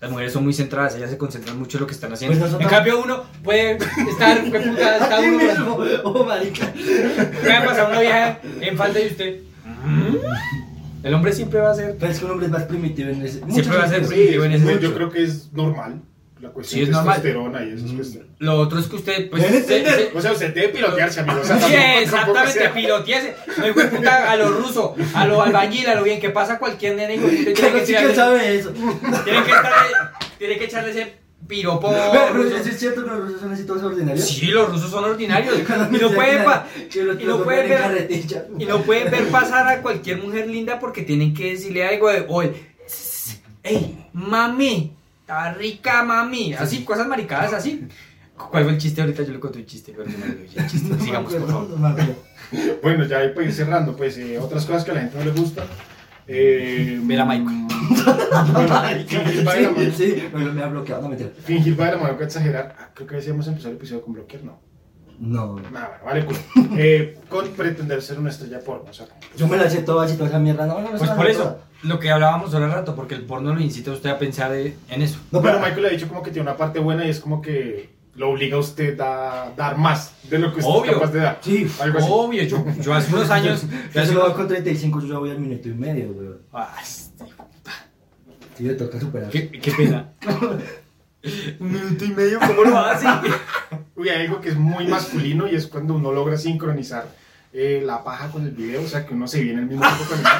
Las 0.00 0.10
mujeres 0.10 0.32
son 0.32 0.44
muy 0.44 0.52
centradas, 0.54 0.94
ellas 0.94 1.10
se 1.10 1.18
concentran 1.18 1.58
mucho 1.58 1.76
en 1.76 1.80
lo 1.82 1.86
que 1.86 1.92
están 1.92 2.12
haciendo. 2.12 2.38
Pues 2.38 2.52
En 2.58 2.68
cambio, 2.68 3.02
uno 3.02 3.24
puede 3.42 3.72
estar, 4.10 4.38
está 4.46 5.20
uno, 5.20 5.38
mismo. 5.38 5.78
Oh, 6.04 6.24
marica. 6.24 6.72
puede 6.72 7.60
pasar 7.66 7.90
una 7.90 8.00
vieja 8.00 8.38
en 8.60 8.76
falda 8.78 9.00
y 9.00 9.06
usted. 9.08 9.40
"Mm". 9.84 10.16
El 11.02 11.14
hombre 11.14 11.32
siempre 11.32 11.60
va 11.60 11.72
a 11.72 11.74
ser. 11.74 11.96
Pero 11.98 12.12
es 12.12 12.18
que 12.18 12.24
un 12.24 12.30
hombre 12.30 12.46
es 12.46 12.52
más 12.52 12.62
primitivo 12.64 13.10
en 13.10 13.22
ese. 13.22 13.40
Siempre 13.50 13.76
va 13.76 13.84
a 13.84 13.88
ser 13.88 14.06
primitivo 14.06 14.44
en 14.44 14.52
ese 14.52 14.64
no, 14.64 14.80
yo 14.80 14.94
creo 14.94 15.10
que 15.10 15.22
es 15.24 15.52
normal. 15.52 16.00
La 16.40 16.50
cuestión 16.50 16.78
Sí, 16.78 16.82
es 16.82 16.88
de 16.88 16.92
normal. 16.92 17.14
testosterona 17.22 17.64
y 17.64 17.72
esas 17.72 17.90
cuestiones. 17.92 18.28
Lo 18.38 18.54
otro 18.60 18.78
es 18.78 18.86
que 18.86 18.96
usted, 18.96 19.30
pues. 19.30 19.42
Entender. 19.42 20.12
O 20.14 20.20
sea, 20.20 20.32
usted 20.32 20.54
debe 20.54 20.68
pilotearse, 20.68 21.20
amigo. 21.20 21.40
O 21.40 21.44
sea, 21.44 21.60
Sí, 21.60 21.74
exactamente, 22.02 22.68
piloteese. 22.70 23.34
No 23.56 23.64
hay 23.64 23.72
puta 23.72 24.30
a 24.30 24.36
lo 24.36 24.50
ruso, 24.52 24.94
a 25.14 25.26
lo 25.26 25.42
albañil, 25.42 25.86
a 25.88 25.94
lo 25.96 26.04
bien 26.04 26.20
que 26.20 26.30
pasa 26.30 26.58
cualquier 26.58 26.94
nene 26.96 27.16
usted 27.18 27.30
tiene 27.38 27.52
Claro, 27.54 27.74
que 27.78 27.86
sí 27.86 27.92
que 27.92 27.98
tirarle- 27.98 28.14
sabe 28.14 28.56
eso. 28.58 28.70
tiene 29.24 29.42
que 29.44 29.50
estarle, 29.50 29.96
tiene 30.38 30.58
que 30.58 30.64
echarle 30.64 30.90
ese 30.92 31.12
piropo. 31.48 31.90
Eso 31.92 32.68
es 32.68 32.78
cierto 32.78 33.02
que 33.04 33.10
los 33.10 33.20
rusos 33.20 33.40
son 33.40 33.52
así 33.52 33.64
todos 33.64 33.82
ordinarios. 33.82 34.24
Sí, 34.28 34.46
los 34.46 34.68
rusos 34.70 34.90
son 34.90 35.04
ordinarios. 35.04 35.54
Y 35.90 35.96
no 35.98 36.10
pueden, 36.12 36.44
y 37.20 37.24
no 37.24 37.42
pueden 37.42 37.72
en 37.72 37.78
ver- 38.06 38.08
y 38.58 38.64
no 38.64 38.82
pueden 38.82 39.10
ver 39.10 39.28
pasar 39.28 39.66
a 39.66 39.82
cualquier 39.82 40.18
mujer 40.18 40.46
linda 40.46 40.78
porque 40.78 41.02
tienen 41.02 41.34
que 41.34 41.50
decirle 41.52 41.84
algo 41.86 42.10
de, 42.10 42.24
oye, 42.28 42.52
hey, 43.64 44.06
mami, 44.12 44.94
está 45.28 45.52
rica 45.52 46.02
mami. 46.04 46.54
Así, 46.54 46.84
cosas 46.84 47.06
maricadas 47.06 47.52
así. 47.52 47.86
¿Cuál 48.34 48.64
fue 48.64 48.72
el 48.72 48.78
chiste 48.78 49.00
ahorita? 49.02 49.24
Yo 49.24 49.32
le 49.32 49.40
conté 49.40 49.58
un 49.58 49.66
chiste, 49.66 49.92
pero 49.94 50.10
se 50.10 50.16
me 50.16 50.24
el 50.26 50.66
chiste. 50.66 50.88
No 50.94 51.04
Sigamos, 51.04 51.34
por 51.34 51.46
favor. 51.50 51.78
no. 51.78 51.96
Bueno, 52.82 53.04
ya 53.04 53.18
ahí 53.18 53.34
para 53.34 53.46
ir 53.46 53.52
cerrando, 53.52 53.94
pues 53.94 54.16
eh, 54.16 54.38
otras 54.38 54.64
cosas 54.64 54.84
que 54.84 54.92
a 54.92 54.94
la 54.94 55.00
gente 55.00 55.18
no 55.18 55.24
le 55.24 55.32
gusta. 55.32 55.64
Eh, 56.26 56.98
Ver 57.02 57.20
a 57.20 57.24
mano- 57.26 57.68
Sí, 59.08 59.92
sí, 59.96 60.22
me, 60.32 60.62
ha 60.62 60.66
bloqueado, 60.68 61.02
no 61.02 61.08
me 61.08 61.16
mentira. 61.16 61.30
fingir 61.44 61.76
de 61.76 61.84
la 61.84 61.96
mano 61.98 62.16
que 62.16 62.24
exagerar. 62.24 62.74
Ah, 62.78 62.90
creo 62.94 63.06
que 63.08 63.16
decíamos 63.16 63.46
empezar 63.48 63.70
el 63.70 63.76
episodio 63.76 64.02
con 64.02 64.14
bloquear, 64.14 64.44
no. 64.44 64.60
No, 65.20 65.56
Nada, 65.72 66.00
bueno, 66.02 66.04
vale, 66.04 66.24
cool. 66.24 66.36
Eh, 66.78 67.18
con 67.28 67.48
pretender 67.48 68.00
ser 68.02 68.18
una 68.20 68.30
estrella 68.30 68.60
porno. 68.60 68.90
O 68.90 68.92
sea, 68.92 69.06
yo 69.36 69.48
me 69.48 69.56
la 69.56 69.68
sé 69.68 69.82
toda 69.82 70.08
y 70.08 70.14
toda 70.16 70.28
esa 70.28 70.38
mierda. 70.38 70.66
No, 70.66 70.74
no, 70.80 70.82
no. 70.82 70.88
Pues 70.90 71.00
se 71.02 71.06
la 71.08 71.16
por 71.16 71.26
eso, 71.26 71.42
toda. 71.42 71.58
lo 71.82 71.98
que 71.98 72.10
hablábamos 72.10 72.54
hace 72.54 72.66
rato, 72.66 72.94
porque 72.94 73.14
el 73.16 73.22
porno 73.26 73.52
lo 73.54 73.60
incita 73.60 73.90
a 73.90 73.94
usted 73.94 74.10
a 74.10 74.18
pensar 74.18 74.52
en 74.54 74.76
eso. 75.02 75.18
No, 75.32 75.40
pero 75.42 75.54
pero 75.54 75.58
Michael 75.60 75.82
le 75.82 75.88
ha 75.88 75.90
dicho 75.92 76.08
como 76.08 76.22
que 76.22 76.30
tiene 76.30 76.48
una 76.48 76.56
parte 76.56 76.78
buena 76.78 77.04
y 77.04 77.10
es 77.10 77.18
como 77.20 77.42
que 77.42 77.90
lo 78.14 78.30
obliga 78.30 78.56
a 78.56 78.60
usted 78.60 78.98
a 79.00 79.52
dar 79.56 79.76
más 79.76 80.12
de 80.28 80.38
lo 80.38 80.52
que 80.52 80.58
usted 80.60 80.72
Obvio. 80.72 80.90
es 80.92 80.98
capaz 80.98 81.12
de 81.12 81.18
dar. 81.20 81.38
Sí, 81.40 81.70
Algo 81.80 81.98
así. 81.98 82.08
Obvio, 82.10 82.42
yo, 82.44 82.64
yo 82.80 82.94
hace 82.94 83.14
unos 83.14 83.30
años... 83.30 83.64
yo 83.94 84.00
hace 84.02 84.12
solo 84.12 84.24
unos- 84.24 84.36
con 84.36 84.48
35, 84.48 85.00
yo 85.02 85.06
ya 85.08 85.18
voy 85.18 85.30
al 85.30 85.38
minuto 85.40 85.68
y 85.68 85.74
medio, 85.74 86.12
güey. 86.12 86.28
Ah, 86.52 86.74
este. 86.82 87.24
Sí, 88.56 88.64
me 88.64 88.74
toca 88.74 88.98
superar. 88.98 89.30
Qué, 89.30 89.48
qué 89.50 89.70
pena. 89.72 90.12
Un 91.22 91.72
minuto 91.72 92.04
y 92.04 92.08
medio, 92.08 92.38
¿cómo 92.38 92.62
lo 92.62 92.78
hace? 92.78 93.06
Uy, 93.96 94.08
hay 94.08 94.26
algo 94.26 94.40
que 94.40 94.50
es 94.50 94.56
muy 94.56 94.86
masculino 94.86 95.48
y 95.48 95.56
es 95.56 95.66
cuando 95.66 95.94
uno 95.94 96.12
logra 96.12 96.36
sincronizar 96.36 97.08
eh, 97.52 97.82
la 97.84 98.04
paja 98.04 98.30
con 98.30 98.44
el 98.44 98.52
video, 98.52 98.82
o 98.82 98.86
sea, 98.86 99.04
que 99.04 99.14
uno 99.14 99.26
se 99.26 99.42
viene 99.42 99.60
el 99.60 99.66
mismo 99.66 99.84
tiempo 99.84 100.04
con 100.04 100.18
el 100.18 100.24
video. 100.24 100.38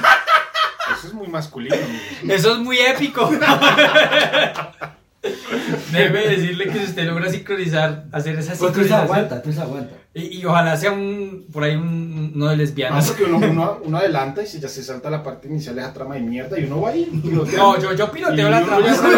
Eso 0.96 1.06
es 1.08 1.14
muy 1.14 1.26
masculino, 1.26 1.74
amigos. 1.74 2.02
Eso 2.28 2.52
es 2.52 2.58
muy 2.58 2.78
épico. 2.78 3.28
Debe 5.92 6.28
decirle 6.28 6.66
que 6.66 6.78
si 6.78 6.84
usted 6.84 7.04
logra 7.06 7.28
sincronizar, 7.30 8.04
hacer 8.12 8.38
esa 8.38 8.54
Pues 8.54 8.72
tú 8.72 8.78
se 8.80 8.88
sincronización. 8.88 9.00
aguanta, 9.04 9.42
tú 9.42 9.52
se 9.52 9.60
aguanta. 9.60 9.94
Y, 10.14 10.38
y 10.40 10.44
ojalá 10.44 10.76
sea 10.76 10.90
un, 10.92 11.46
por 11.52 11.62
ahí 11.64 11.74
un, 11.76 12.32
uno 12.34 12.46
de 12.46 12.54
Ah, 12.54 12.56
lesbianas. 12.56 13.06
porque 13.08 13.24
uno, 13.24 13.36
uno, 13.38 13.78
uno 13.84 13.98
adelanta 13.98 14.42
y 14.42 14.46
se, 14.46 14.58
ya 14.60 14.68
se 14.68 14.82
salta 14.82 15.10
la 15.10 15.22
parte 15.22 15.48
inicial 15.48 15.74
de 15.74 15.82
esa 15.82 15.92
trama 15.92 16.14
de 16.14 16.20
mierda 16.22 16.58
y 16.58 16.64
uno 16.64 16.80
va 16.82 16.90
ahí. 16.90 17.08
No, 17.24 17.78
yo, 17.80 17.92
yo 17.94 18.10
piloteo 18.10 18.48
Y 18.48 18.50
la 18.50 18.62
trama. 18.64 18.86
ya 18.86 18.94
sabe 18.94 19.14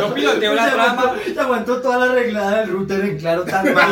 Yo 0.00 0.14
piloteo 0.14 0.54
la 0.54 0.70
trama. 0.70 1.14
Se 1.32 1.40
aguantó 1.40 1.80
toda 1.80 1.98
la 2.06 2.12
arreglada 2.12 2.60
del 2.60 2.70
router 2.70 3.00
en 3.04 3.18
claro 3.18 3.42
tan 3.44 3.72
mal. 3.72 3.88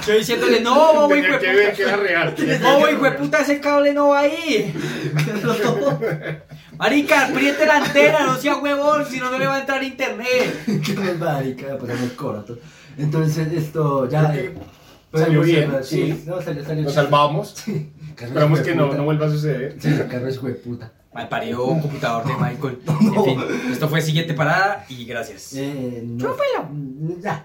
Yo 0.06 0.14
diciéndole, 0.14 0.60
no, 0.60 1.06
Tenía 1.08 1.32
de 1.32 1.38
que 1.38 1.46
ver 1.52 1.64
puta. 1.70 1.76
que 1.76 1.82
era 1.82 1.96
real. 1.96 2.34
Bobo, 2.62 2.88
hijo 2.90 3.04
de 3.04 3.10
puta, 3.12 3.38
ese 3.40 3.60
cable 3.60 3.92
no 3.94 4.08
va 4.08 4.20
ahí. 4.20 4.74
Marica, 6.80 7.26
apriete 7.26 7.66
la 7.66 7.76
antena, 7.76 8.24
no 8.24 8.36
sea 8.38 8.56
huevón, 8.56 9.04
si 9.04 9.20
no, 9.20 9.30
no 9.30 9.38
le 9.38 9.46
va 9.46 9.56
a 9.56 9.60
entrar 9.60 9.82
internet. 9.82 10.64
Qué 10.82 11.14
marica, 11.18 11.76
pues 11.78 12.00
el 12.00 12.16
corazón. 12.16 12.58
Entonces, 12.96 13.52
esto 13.52 14.08
ya. 14.08 14.34
Eh, 14.34 14.54
salió 15.12 15.42
bien. 15.42 15.70
Sí, 15.82 16.10
sí. 16.10 16.24
no, 16.26 16.40
salió, 16.40 16.64
salió. 16.64 16.84
Nos 16.84 16.94
salvamos. 16.94 17.54
Esperamos 18.18 18.60
que 18.60 18.74
no, 18.74 18.94
no 18.94 19.04
vuelva 19.04 19.26
a 19.26 19.30
suceder. 19.30 19.76
Sí, 19.78 19.94
Carlos 20.10 20.34
hijo 20.34 20.46
de 20.46 20.54
puta. 20.54 20.90
Mal 21.12 21.28
parido 21.28 21.66
computador 21.66 22.24
de 22.24 22.32
Michael. 22.32 22.78
En 22.86 23.24
fin, 23.24 23.40
esto 23.70 23.86
fue 23.86 24.00
siguiente 24.00 24.32
parada 24.32 24.86
y 24.88 25.04
gracias. 25.04 25.52
Eh, 25.52 26.02
no. 26.02 26.30
Chúpalo. 26.30 26.70
Ya. 27.20 27.44